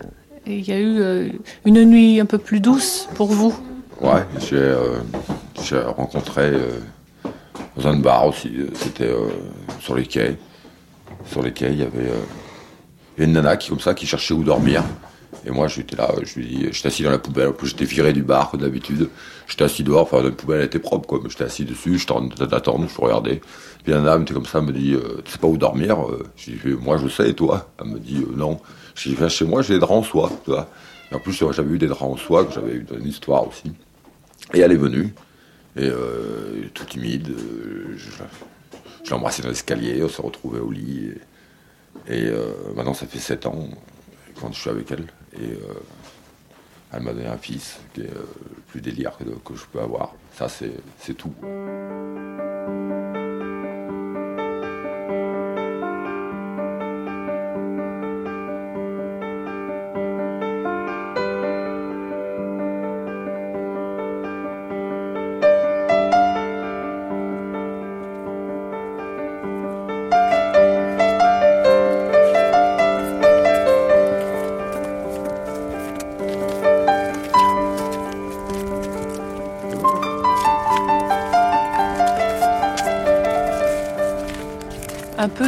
[0.45, 1.29] il y a eu euh,
[1.65, 3.53] une nuit un peu plus douce pour vous.
[3.99, 6.79] Ouais, j'ai euh, rencontré euh,
[7.75, 9.11] dans un bar aussi, c'était
[9.81, 10.37] sur les quais.
[11.25, 12.11] Sur les quais, il y avait
[13.17, 14.83] une nana qui, comme ça, qui cherchait où dormir.
[15.47, 17.47] Et moi, j'étais là, je lui dis, j'étais assis dans la poubelle.
[17.47, 19.09] En plus, j'étais viré du bar, comme d'habitude.
[19.47, 21.21] J'étais assis dehors, enfin, la poubelle était propre, quoi.
[21.23, 22.05] Mais j'étais assis dessus, je
[22.45, 23.39] d'attendre, je regardais.
[23.83, 26.05] Puis la dame était comme ça, elle me dit, euh, tu sais pas où dormir
[26.05, 28.59] euh, Je dis, moi, je sais, et toi Elle me dit, euh, non.
[28.95, 30.69] Je dis, viens chez moi, j'ai des draps en soie, tu vois.
[31.13, 33.71] Et en plus, j'avais eu des draps en soie, que j'avais eu une histoire aussi.
[34.53, 35.13] Et elle est venue,
[35.77, 35.89] et
[36.73, 37.33] tout timide,
[37.95, 38.09] je,
[39.03, 41.11] je l'ai embrassée dans l'escalier, on s'est retrouvés au lit.
[42.09, 42.31] Et, et
[42.75, 43.69] maintenant, ça fait 7 ans
[44.39, 45.07] quand je suis avec elle.
[45.39, 45.73] Et euh,
[46.93, 48.25] elle m'a donné un fils qui est le euh,
[48.67, 50.13] plus délire que, que je peux avoir.
[50.33, 51.33] Ça, c'est tout.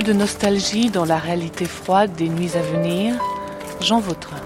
[0.10, 3.14] De nostalgie dans la réalité froide des nuits à venir,
[3.80, 4.38] Jean Vautrin.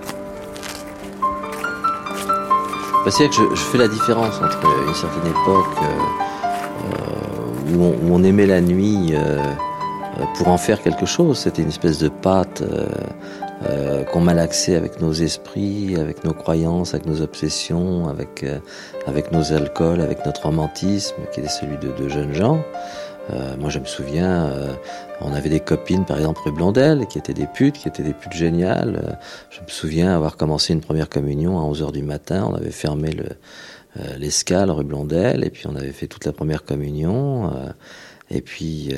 [3.05, 5.77] Bah, c'est que je, fais la différence entre une certaine époque
[6.91, 9.37] euh, où, on, aimait la nuit euh,
[10.35, 11.37] pour en faire quelque chose.
[11.39, 12.61] C'était une espèce de pâte
[13.65, 18.45] euh, qu'on malaxait avec nos esprits, avec nos croyances, avec nos obsessions, avec,
[19.07, 22.59] avec nos alcools, avec notre romantisme, qui était celui de, de jeunes gens.
[23.29, 24.73] Euh, moi, je me souviens, euh,
[25.21, 28.13] on avait des copines, par exemple, rue Blondel, qui étaient des putes, qui étaient des
[28.13, 29.01] putes géniales.
[29.03, 29.13] Euh,
[29.49, 32.47] je me souviens avoir commencé une première communion à 11h du matin.
[32.49, 33.25] On avait fermé le,
[34.17, 37.51] l'escale rue Blondel, et puis on avait fait toute la première communion.
[38.29, 38.91] et puis,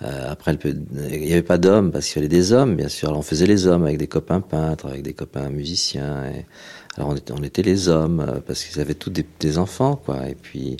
[0.00, 3.08] après, il n'y avait pas d'hommes, parce qu'il y avait des hommes, bien sûr.
[3.08, 6.24] Alors, on faisait les hommes avec des copains peintres, avec des copains musiciens.
[6.26, 6.46] Et,
[6.96, 10.28] alors on était, on était les hommes euh, parce qu'ils avaient tous des, enfants, quoi.
[10.28, 10.76] Et puis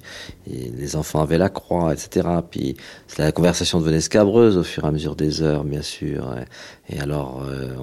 [0.46, 2.28] les enfants avaient la croix, etc.
[2.50, 2.76] Puis
[3.16, 6.34] la conversation devenait scabreuse au fur et à mesure des heures, bien sûr.
[6.90, 7.74] Et, alors euh,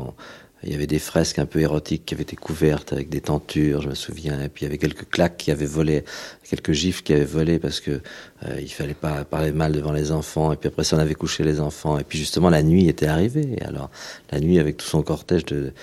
[0.61, 3.82] il y avait des fresques un peu érotiques qui avaient été couvertes avec des tentures,
[3.82, 4.39] je me souviens.
[4.43, 6.03] Et puis il y avait quelques claques qui avaient volé,
[6.47, 10.11] quelques gifs qui avaient volé parce que euh, il fallait pas parler mal devant les
[10.11, 10.51] enfants.
[10.53, 11.97] Et puis après ça, on avait couché les enfants.
[11.97, 13.57] Et puis justement la nuit était arrivée.
[13.61, 13.89] Alors
[14.32, 15.73] la nuit avec tout son cortège de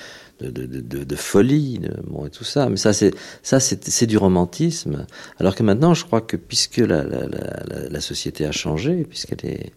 [0.40, 2.68] de, de, de, folie, bon, et tout ça.
[2.68, 5.06] Mais ça, c'est ça, c'est du romantisme.
[5.38, 9.72] Alors que maintenant, je crois que puisque la, société a changé, puisqu'elle est,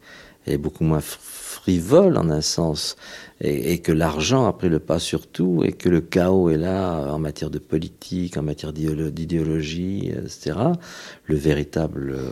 [0.45, 2.95] elle est beaucoup moins frivole en un sens,
[3.41, 7.13] et, que l'argent a pris le pas sur tout, et que le chaos est là
[7.13, 10.57] en matière de politique, en matière d'idéologie, etc.
[11.25, 12.31] Le véritable euh,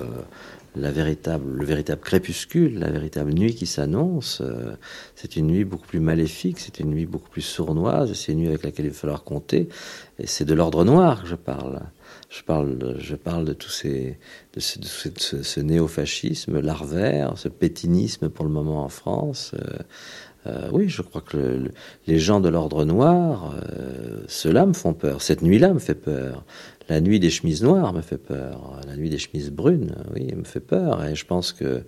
[0.79, 4.75] la véritable, le véritable crépuscule, la véritable nuit qui s'annonce, euh,
[5.15, 8.47] c'est une nuit beaucoup plus maléfique, c'est une nuit beaucoup plus sournoise, c'est une nuit
[8.47, 9.69] avec laquelle il va falloir compter,
[10.19, 11.81] et c'est de l'ordre noir que je parle.
[12.29, 14.17] je parle, je parle de tous ces,
[14.53, 19.51] de ce, ce, néofascisme larvaire, ce pétinisme pour le moment en France.
[19.55, 19.77] Euh,
[20.45, 21.69] euh, oui, je crois que
[22.05, 23.53] les gens de l'ordre noir,
[24.27, 25.21] ceux-là me font peur.
[25.21, 26.45] Cette nuit-là me fait peur.
[26.89, 28.79] La nuit des chemises noires me fait peur.
[28.87, 31.03] La nuit des chemises brunes, oui, me fait peur.
[31.05, 31.83] Et je pense que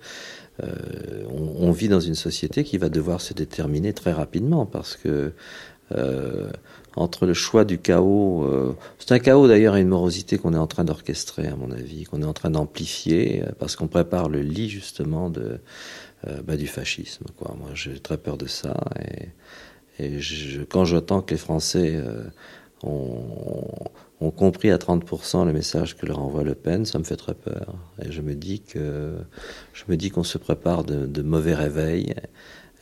[1.30, 5.32] on, vit dans une société qui va devoir se déterminer très rapidement parce que
[6.96, 8.44] entre le choix du chaos.
[8.44, 11.70] Euh, c'est un chaos d'ailleurs et une morosité qu'on est en train d'orchestrer, à mon
[11.70, 15.58] avis, qu'on est en train d'amplifier, euh, parce qu'on prépare le lit justement de,
[16.26, 17.24] euh, bah, du fascisme.
[17.40, 18.76] Moi, j'ai très peur de ça.
[19.00, 19.28] Et,
[20.70, 22.02] quand j'entends que les Français
[22.82, 23.68] ont,
[24.20, 27.34] ont, compris à 30% le message que leur envoie Le Pen, ça me fait très
[27.34, 27.74] peur.
[28.02, 29.16] Et je me dis que
[29.72, 32.14] je me dis qu'on se prépare de, de mauvais réveils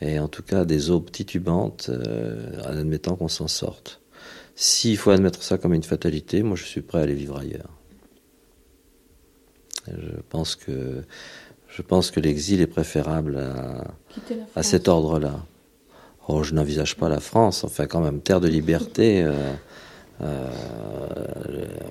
[0.01, 4.01] et en tout cas des aubes titubantes euh, en admettant qu'on s'en sorte.
[4.55, 7.71] S'il faut admettre ça comme une fatalité, moi je suis prêt à aller vivre ailleurs.
[9.87, 11.03] Je pense que
[11.69, 13.39] je pense que l'exil est préférable
[14.55, 15.45] à, cet ordre-là.
[16.27, 19.23] Oh, je n'envisage pas la France, enfin quand même terre de liberté.
[19.23, 19.53] Euh,
[20.21, 20.51] euh,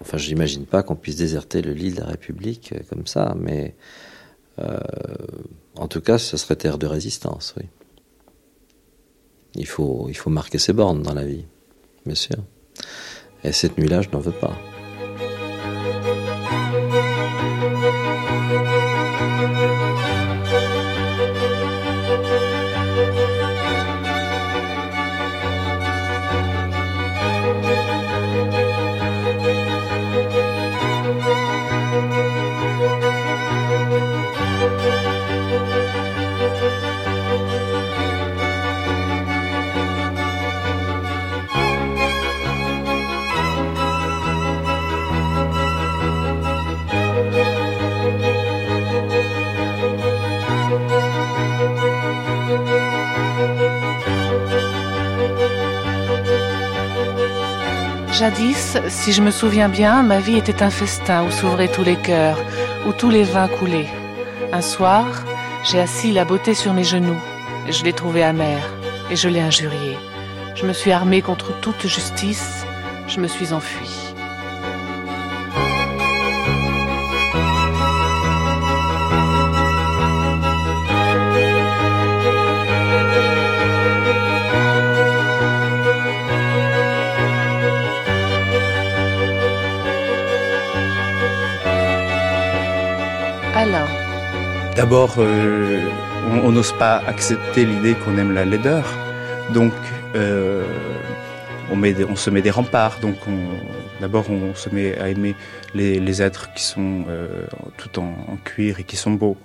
[0.02, 3.76] enfin, j'imagine pas qu'on puisse déserter le lit de la République comme ça, mais
[5.76, 7.66] en tout cas, ce serait terre de résistance, oui.
[9.56, 11.46] Il faut, il faut marquer ses bornes dans la vie,
[12.06, 12.38] bien sûr.
[13.44, 14.58] Et cette nuit-là, je n'en veux pas.
[58.90, 62.40] Si je me souviens bien, ma vie était un festin où s'ouvraient tous les cœurs,
[62.88, 63.90] où tous les vins coulaient.
[64.54, 65.06] Un soir,
[65.64, 67.20] j'ai assis la beauté sur mes genoux.
[67.70, 68.70] Je l'ai trouvée amère
[69.10, 69.98] et je l'ai injuriée.
[70.56, 72.66] Je me suis armée contre toute justice.
[73.08, 73.97] Je me suis enfuie.
[94.78, 95.90] D'abord, euh,
[96.44, 98.86] on n'ose pas accepter l'idée qu'on aime la laideur,
[99.52, 99.74] donc
[100.14, 100.64] euh,
[101.72, 103.00] on, se met des remparts.
[103.00, 103.16] Donc,
[104.00, 105.34] d'abord, on se met à aimer
[105.74, 107.48] les, êtres qui sont euh,
[107.78, 108.14] tout en,
[108.46, 109.36] cuir et qui sont beaux.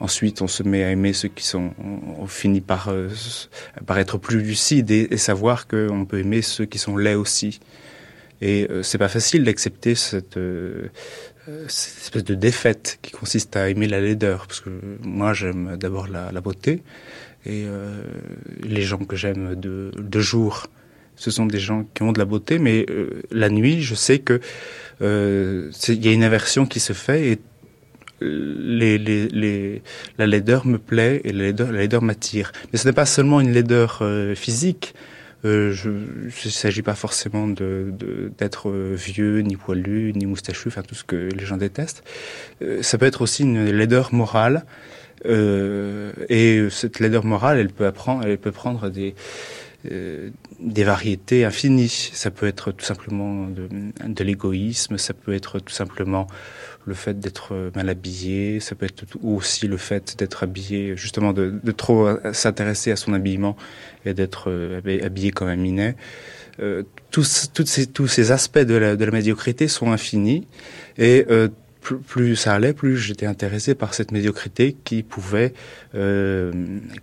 [0.00, 1.72] Ensuite, on se met à aimer ceux qui sont.
[2.18, 2.88] On, finit par,
[3.94, 7.60] être plus lucide et, savoir qu'on peut aimer ceux qui sont laids aussi.
[8.40, 10.38] Et c'est pas facile d'accepter cette,
[11.68, 14.70] cette espèce de défaite qui consiste à aimer la laideur, parce que
[15.02, 16.82] moi j'aime d'abord la, beauté,
[17.44, 18.02] et euh,
[18.62, 20.68] les gens que j'aime de, de jour,
[21.16, 24.20] ce sont des gens qui ont de la beauté, mais euh, la nuit, je sais
[24.20, 24.40] que
[25.00, 27.38] il y a une aversion qui se fait et
[28.20, 32.52] la laideur me plaît et la laideur m'attire.
[32.72, 34.00] Mais ce n'est pas seulement une laideur
[34.36, 34.94] physique,
[35.44, 37.92] euh, je, il ne s'agit pas forcément de,
[38.38, 42.04] d'être vieux, ni poilu, ni moustachu, enfin tout ce que les gens détestent.
[42.62, 44.64] Euh, ça peut être aussi une laideur morale.
[45.24, 49.14] Euh, et cette laideur morale, elle peut apprendre, elle peut prendre des
[49.90, 50.30] euh,
[50.60, 51.88] des variétés infinies.
[51.88, 53.68] Ça peut être tout simplement de,
[54.06, 56.28] de l'égoïsme, ça peut être tout simplement
[56.86, 61.60] le fait d'être mal habillé, ça peut être aussi le fait d'être habillé, justement de,
[61.76, 63.56] trop s'intéresser à son habillement
[64.04, 65.96] et d'être euh, habillé comme un minet.
[66.60, 70.46] Euh, tous, ces, tous ces aspects de la, médiocrité sont infinis
[70.98, 71.48] et euh,
[71.80, 75.52] plus, ça allait, plus j'étais intéressé par cette médiocrité qui pouvait,
[75.94, 76.52] euh,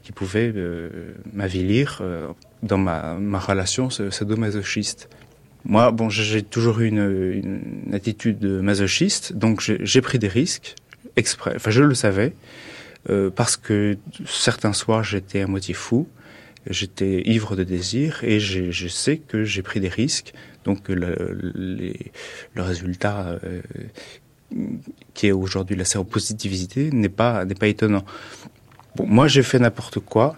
[0.04, 2.02] qui pouvait euh, m'avilir
[2.64, 5.10] dans ma, ma relation sadomasochiste.
[5.66, 7.62] Moi, bon, j'ai toujours eu une,
[7.94, 10.76] attitude masochiste, donc j'ai pris des risques
[11.16, 11.54] exprès.
[11.56, 12.34] Enfin, je le savais
[13.10, 16.08] euh, parce que certains soirs j'étais à moitié fou,
[16.70, 20.34] j'étais ivre de désir et je sais que j'ai pris des risques.
[20.66, 21.16] Donc le,
[22.54, 23.62] le résultat euh,
[25.14, 28.06] qui est aujourd'hui la séropositivité n'est pas n'est pas étonnant.
[28.96, 30.36] Bon, moi j'ai fait n'importe quoi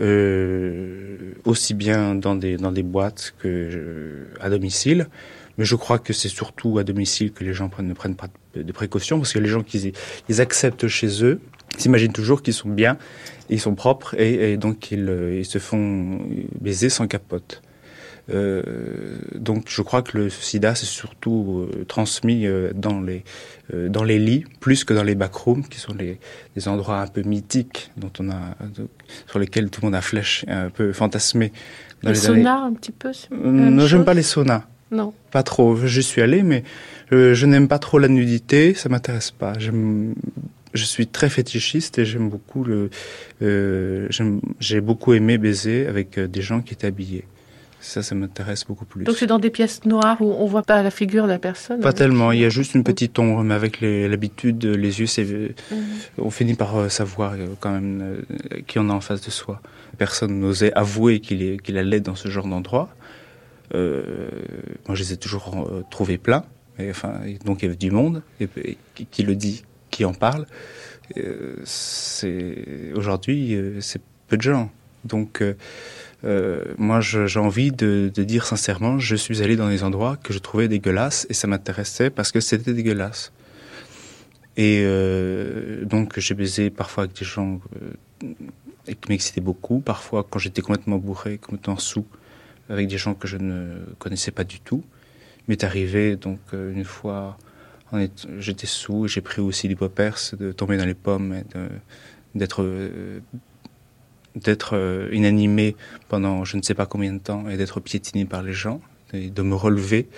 [0.00, 5.08] euh, aussi bien dans des, dans des boîtes que à domicile.
[5.56, 8.72] Mais je crois que c'est surtout à domicile que les gens ne prennent pas de
[8.72, 9.92] précautions, parce que les gens qui
[10.28, 11.40] ils acceptent chez eux,
[11.76, 12.96] s'imaginent toujours qu'ils sont bien,
[13.50, 16.20] ils sont propres, et, donc ils, ils, se font
[16.60, 17.60] baiser sans capote.
[18.30, 18.62] Euh,
[19.34, 23.24] donc je crois que le sida c'est surtout euh, transmis euh, dans les
[23.72, 26.18] dans les lits plus que dans les backrooms qui sont les,
[26.56, 28.56] les endroits un peu mythiques dont on a
[29.26, 31.52] sur lesquels tout le monde a flèche un peu fantasmé.
[32.02, 33.12] Dans les, saunas un petit peu.
[33.30, 34.64] Non, j'aime pas les saunas.
[34.90, 35.12] Non.
[35.30, 35.76] Pas trop.
[35.76, 36.64] Je suis allé, mais
[37.10, 38.72] je n'aime pas trop la nudité.
[38.72, 39.52] Ça m'intéresse pas.
[39.58, 40.14] J'aime
[40.74, 42.90] je suis très fétichiste et j'aime beaucoup le.
[43.42, 44.08] Euh,
[44.60, 47.24] j'ai beaucoup aimé baiser avec des gens qui étaient habillés.
[47.80, 49.04] Ça, ça m'intéresse beaucoup plus.
[49.04, 51.80] Donc c'est dans des pièces noires où on voit pas la figure de la personne
[51.80, 55.78] Pas tellement, il y a juste une petite ombre, mais avec l'habitude, les, yeux, mhm.
[56.18, 59.30] on finit par euh, savoir euh, quand même euh, qui on a en face de
[59.30, 59.60] soi.
[59.96, 62.88] Personne n'osait avouer qu'il, allait dans ce genre d'endroit.
[63.74, 64.28] Euh,
[64.88, 66.44] moi, je les ai toujours trouvés pleins.
[66.78, 68.48] Et, enfin, donc il y avait du monde, et,
[69.10, 70.46] qui le dit, qui en parle.
[72.96, 74.70] aujourd'hui, c'est peu de gens.
[75.04, 75.42] Donc
[76.24, 80.38] euh, moi, j'ai envie de, dire sincèrement, je suis allé dans des endroits que je
[80.38, 83.32] trouvais dégueulasses et ça m'intéressait parce que c'était dégueulasse.
[84.56, 88.34] Et euh, donc, j'ai baisé parfois avec des gens euh,
[88.86, 92.04] qui m'excitaient beaucoup, parfois quand j'étais complètement bourré, complètement sous,
[92.68, 94.82] avec des gens que je ne connaissais pas du tout.
[95.46, 97.38] M'est arrivé donc une fois,
[98.38, 101.44] j'étais sous, j'ai pris aussi du poppers, de tomber dans les pommes et
[102.34, 102.62] d'être
[104.38, 105.76] d'être euh, inanimé
[106.08, 108.80] pendant je ne sais pas combien de temps et d'être piétiné par les gens,
[109.12, 110.08] et de me relever.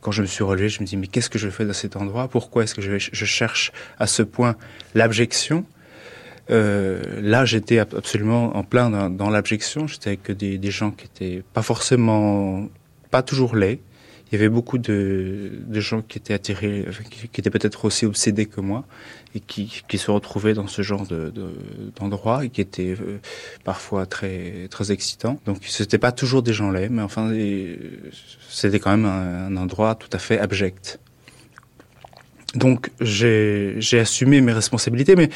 [0.00, 1.96] Quand je me suis relevé, je me dis mais qu'est-ce que je fais dans cet
[1.96, 2.28] endroit?
[2.28, 4.56] Pourquoi est-ce que je, je, cherche à ce point
[4.94, 5.64] l'abjection?
[6.50, 9.86] Euh, Là, j'étais absolument en plein dans, l'abjection.
[9.86, 12.68] J'étais avec des, des gens qui étaient pas forcément,
[13.10, 13.80] pas toujours laids,
[14.32, 18.46] il y avait beaucoup de, de gens qui étaient attirés, qui, étaient peut-être aussi obsédés
[18.46, 18.86] que moi,
[19.34, 21.06] et qui, qui se retrouvaient dans ce genre
[21.96, 23.18] d'endroit, de, et qui étaient euh,
[23.64, 25.38] parfois très, très excitants.
[25.46, 27.32] Donc c'était pas toujours des gens laids, mais enfin,
[28.48, 30.98] c'était quand même un, un endroit tout à fait abject.
[32.54, 35.30] Donc j'ai assumé mes responsabilités, mais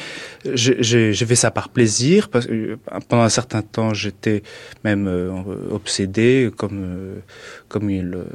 [0.53, 2.29] j'ai fait ça par plaisir.
[2.29, 2.77] Parce que
[3.07, 4.43] pendant un certain temps, j'étais
[4.83, 5.31] même euh,
[5.71, 7.19] obsédé, comme euh,
[7.67, 8.25] comme il, euh,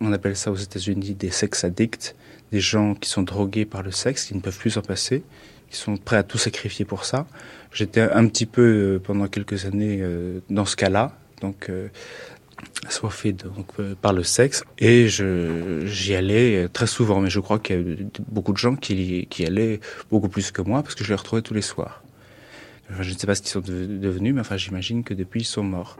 [0.00, 2.14] on appelle ça aux États-Unis des sex addicts,
[2.52, 5.22] des gens qui sont drogués par le sexe, qui ne peuvent plus s'en passer,
[5.70, 7.26] qui sont prêts à tout sacrifier pour ça.
[7.72, 10.02] J'étais un petit peu pendant quelques années
[10.48, 11.70] dans ce cas-là, donc
[12.86, 14.64] assoiffé donc, euh, par le sexe.
[14.78, 19.26] Et j'y allais très souvent, mais je crois qu'il y a beaucoup de gens qui,
[19.28, 19.80] qui allaient
[20.10, 22.02] beaucoup plus que moi, parce que je les retrouvais tous les soirs.
[23.00, 25.62] je ne sais pas ce qu'ils sont devenus, mais enfin j'imagine que depuis ils sont
[25.62, 25.96] morts.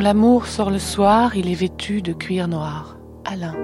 [0.00, 2.96] Quand l'amour sort le soir, il est vêtu de cuir noir.
[3.26, 3.54] Alain.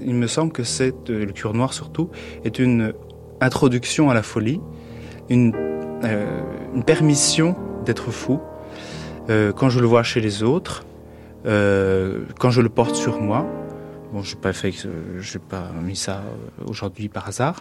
[0.00, 2.08] Il me semble que euh, le cuir noir surtout
[2.44, 2.94] est une
[3.42, 4.62] introduction à la folie,
[5.28, 5.52] une,
[6.04, 6.40] euh,
[6.86, 7.54] permission
[7.84, 8.40] d'être fou.
[9.28, 10.86] Euh, quand je le vois chez les autres,
[11.44, 13.44] quand je le porte sur moi,
[14.10, 14.72] bon, je n'ai pas fait,
[15.20, 16.22] j'ai pas mis ça
[16.66, 17.60] aujourd'hui par hasard,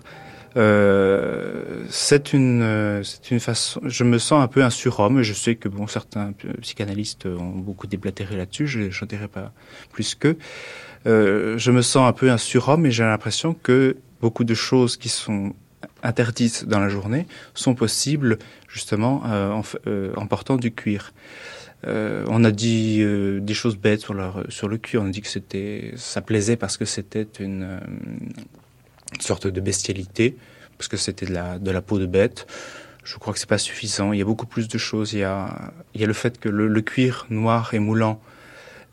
[0.56, 3.82] euh, c'est une, euh, c'est une façon.
[3.84, 5.22] Je me sens un peu un surhomme.
[5.22, 8.68] Je sais que bon, certains psychanalystes ont beaucoup déblatéré là-dessus.
[8.68, 9.52] Je n'en dirai pas
[9.92, 10.38] plus qu'eux.
[11.06, 14.96] Euh, je me sens un peu un surhomme et j'ai l'impression que beaucoup de choses
[14.96, 15.54] qui sont
[16.02, 21.14] interdites dans la journée sont possibles justement euh, en, euh, en, portant du cuir.
[21.86, 23.04] Euh, on a dit
[23.42, 25.02] des choses bêtes sur, leur, sur le cuir.
[25.02, 27.80] On a dit que c'était, ça plaisait parce que c'était une
[29.14, 30.36] une sorte de bestialité,
[30.78, 32.48] parce que c'était de la, de la peau de bête.
[33.04, 34.14] Je crois que c'est pas suffisant.
[34.14, 35.14] Il y a beaucoup plus de choses.
[35.14, 38.22] Il y a, il y a le fait que le, cuir noir et moulant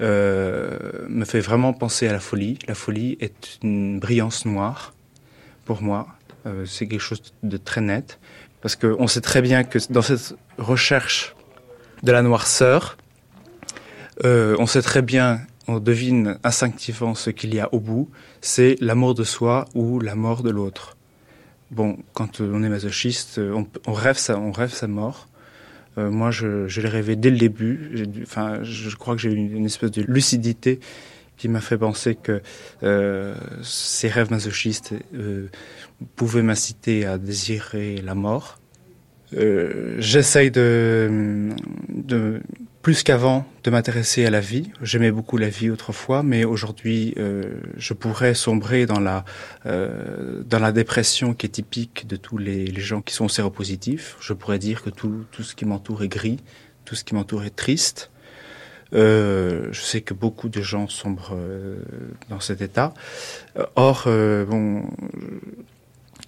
[0.01, 0.79] euh,
[1.09, 2.59] me fait vraiment penser à la folie.
[2.67, 4.95] La folie est une brillance noire
[5.65, 6.09] pour moi.
[6.47, 8.19] Euh, c'est quelque chose de très net
[8.63, 11.35] parce qu'on sait très bien que dans cette recherche
[12.03, 12.97] de la noirceur,
[14.25, 15.41] euh, on sait très bien
[15.71, 18.11] on devine instinctivement ce qu'il y a au bout,
[18.41, 20.97] c'est l'amour de soi ou la mort de l'autre.
[21.71, 23.41] Bon, quand on est masochiste,
[23.87, 25.29] on, rêve sa, on rêve sa mort.
[25.97, 28.05] moi, je, l'ai rêvé dès le début.
[28.23, 30.81] Enfin, je crois que j'ai eu une espèce de lucidité
[31.41, 32.43] qui m'a fait penser que
[32.83, 35.47] euh, ces rêves masochistes euh,
[36.15, 38.59] pouvaient m'inciter à désirer la mort.
[39.35, 41.49] Euh, J'essaye de,
[42.83, 44.71] plus qu'avant, de m'intéresser à la vie.
[44.81, 49.25] J'aimais beaucoup la vie autrefois, mais aujourd'hui, euh, je pourrais sombrer dans la
[49.67, 54.17] euh, dans la dépression qui est typique de tous les, gens qui sont séropositifs.
[54.21, 56.39] Je pourrais dire que tout, tout ce qui m'entoure est gris,
[56.87, 58.11] tout ce qui m'entoure est triste.
[58.93, 61.37] Euh, je sais que beaucoup de gens sombrent
[62.31, 62.95] dans cet état.
[63.77, 64.85] Or, bon,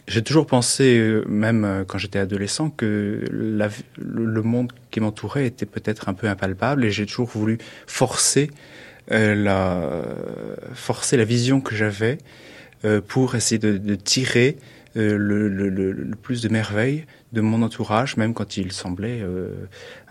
[0.08, 6.14] j'ai toujours pensé, même quand j'étais adolescent, que le monde qui m'entourait était peut-être un
[6.14, 8.50] peu impalpable, et j'ai toujours voulu forcer
[9.08, 10.02] la
[10.74, 12.18] forcer la vision que j'avais
[13.06, 14.56] pour essayer de, tirer
[14.94, 19.24] le, plus de merveilles de mon entourage, même quand il semblait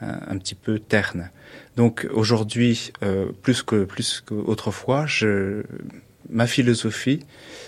[0.01, 1.29] un, petit peu terne.
[1.77, 5.05] Donc aujourd'hui, euh, plus que plus qu'autrefois,
[6.29, 7.19] ma philosophie,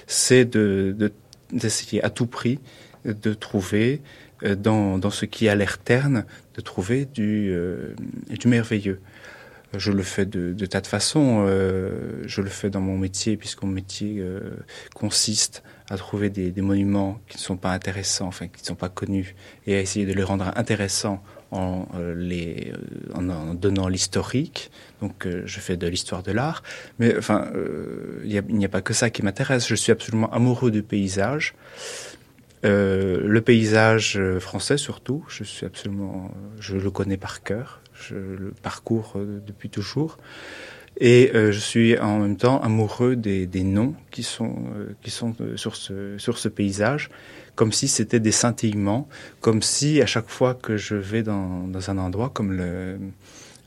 [0.07, 1.11] c'est de,
[1.53, 2.59] d'essayer à tout prix
[3.05, 4.01] de trouver
[4.43, 6.25] euh, dans, dans ce qui a l'air terne,
[6.55, 7.93] de trouver du, euh,
[8.30, 8.99] du merveilleux.
[9.75, 11.45] Je le fais de, de tas de façons.
[11.47, 14.23] Euh, je le fais dans mon métier, puisque mon métier
[14.93, 18.75] consiste à trouver des, des, monuments qui ne sont pas intéressants, enfin qui ne sont
[18.75, 19.35] pas connus,
[19.65, 21.23] et à essayer de les rendre intéressants
[21.53, 24.71] en, euh, les, euh, en, donnant l'historique.
[25.01, 26.63] Donc, euh, je fais de l'histoire de l'art.
[26.99, 27.51] Mais enfin,
[28.23, 29.67] il n'y a, a, pas que ça qui m'intéresse.
[29.67, 31.55] Je suis absolument amoureux du paysage.
[32.65, 36.31] Le paysage français surtout, je suis absolument,
[36.61, 40.17] je le connais par cœur, je le parcours depuis toujours,
[40.99, 45.36] et euh, je suis en même temps amoureux des, noms qui sont euh, qui sont
[45.56, 47.10] sur ce sur ce paysage
[47.56, 49.07] comme si c'était des scintillements,
[49.40, 52.98] comme si à chaque fois que je vais dans, dans un endroit comme le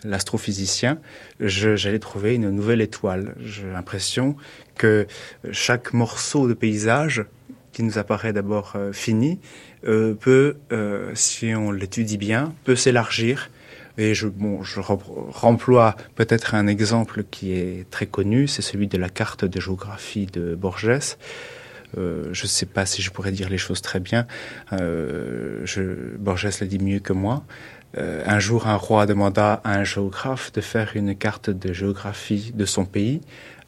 [0.05, 0.99] l'astrophysicien,
[1.41, 3.35] j'allais trouver une nouvelle étoile.
[3.41, 4.37] J'ai l'impression
[4.77, 5.07] que
[5.51, 7.25] chaque morceau de paysage
[7.73, 9.39] qui nous apparaît d'abord euh, fini
[9.87, 13.51] euh, peut, euh, si on l'étudie bien, peut s'élargir.
[13.99, 18.99] Et je, bon, je remploie peut-être un exemple qui est très connu, c'est celui de
[18.99, 21.17] la carte de géographie de Borges,
[21.97, 24.27] euh, je ne sais pas si je pourrais dire les choses très bien.
[24.73, 27.45] Euh, je, Borges l'a dit mieux que moi.
[27.97, 32.53] Euh, un jour, un roi demanda à un géographe de faire une carte de géographie
[32.55, 33.21] de son pays.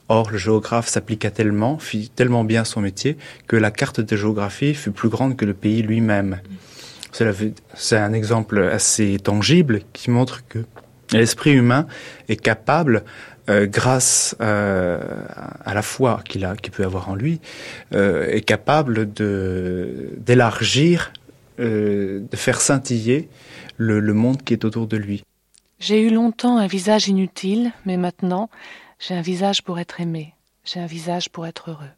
[0.08, 4.74] Or, le géographe s'appliqua tellement, fit tellement bien son métier, que la carte de géographie
[4.74, 6.40] fut plus grande que le pays lui-même.
[7.74, 10.60] C'est un exemple assez tangible qui montre que
[11.12, 11.86] l'esprit humain
[12.28, 13.04] est capable
[13.48, 15.00] euh, grâce euh,
[15.64, 17.40] à la foi qu'il a, qu'il peut avoir en lui,
[17.94, 21.12] euh, est capable d'élargir,
[21.58, 23.28] de faire scintiller
[23.78, 25.24] le, le monde qui est autour de lui.
[25.80, 28.48] J'ai eu longtemps un visage inutile, mais maintenant
[29.00, 30.34] j'ai un visage pour être aimé,
[30.64, 31.90] j'ai un visage pour être heureux.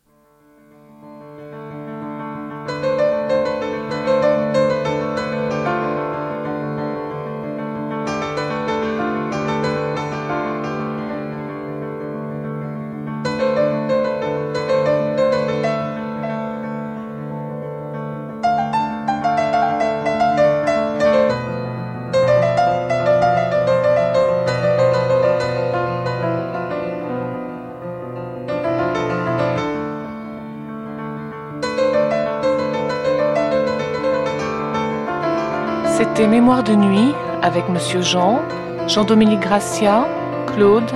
[36.20, 38.42] C'était Mémoire de nuit avec Monsieur Jean,
[38.86, 40.06] Jean-Dominique Gracia,
[40.48, 40.90] Claude,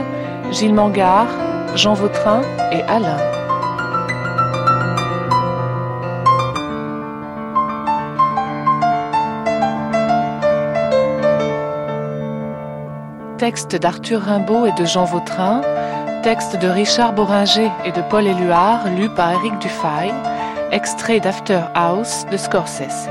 [0.50, 1.28] Gilles Mangard,
[1.74, 3.16] Jean Vautrin et Alain.
[13.38, 15.62] Texte d'Arthur Rimbaud et de Jean Vautrin,
[16.22, 20.12] texte de Richard Boringer et de Paul Éluard, lu par Éric Dufay,
[20.70, 23.08] extrait d'After House de Scorsese.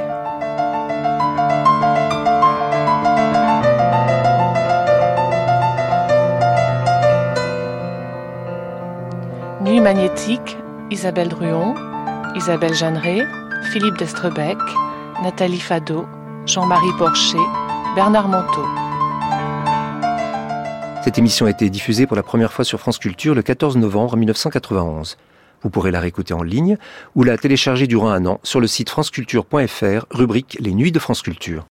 [9.83, 10.57] Magnétique,
[10.91, 11.75] Isabelle Druon,
[12.37, 13.27] Isabelle Jeanneret,
[13.73, 14.57] Philippe Destrebec,
[15.21, 16.05] Nathalie Fado,
[16.45, 17.37] Jean-Marie Porcher,
[17.93, 18.65] Bernard Monteau.
[21.03, 24.15] Cette émission a été diffusée pour la première fois sur France Culture le 14 novembre
[24.15, 25.17] 1991.
[25.63, 26.77] Vous pourrez la réécouter en ligne
[27.15, 31.21] ou la télécharger durant un an sur le site franceculture.fr, rubrique Les Nuits de France
[31.21, 31.61] Culture.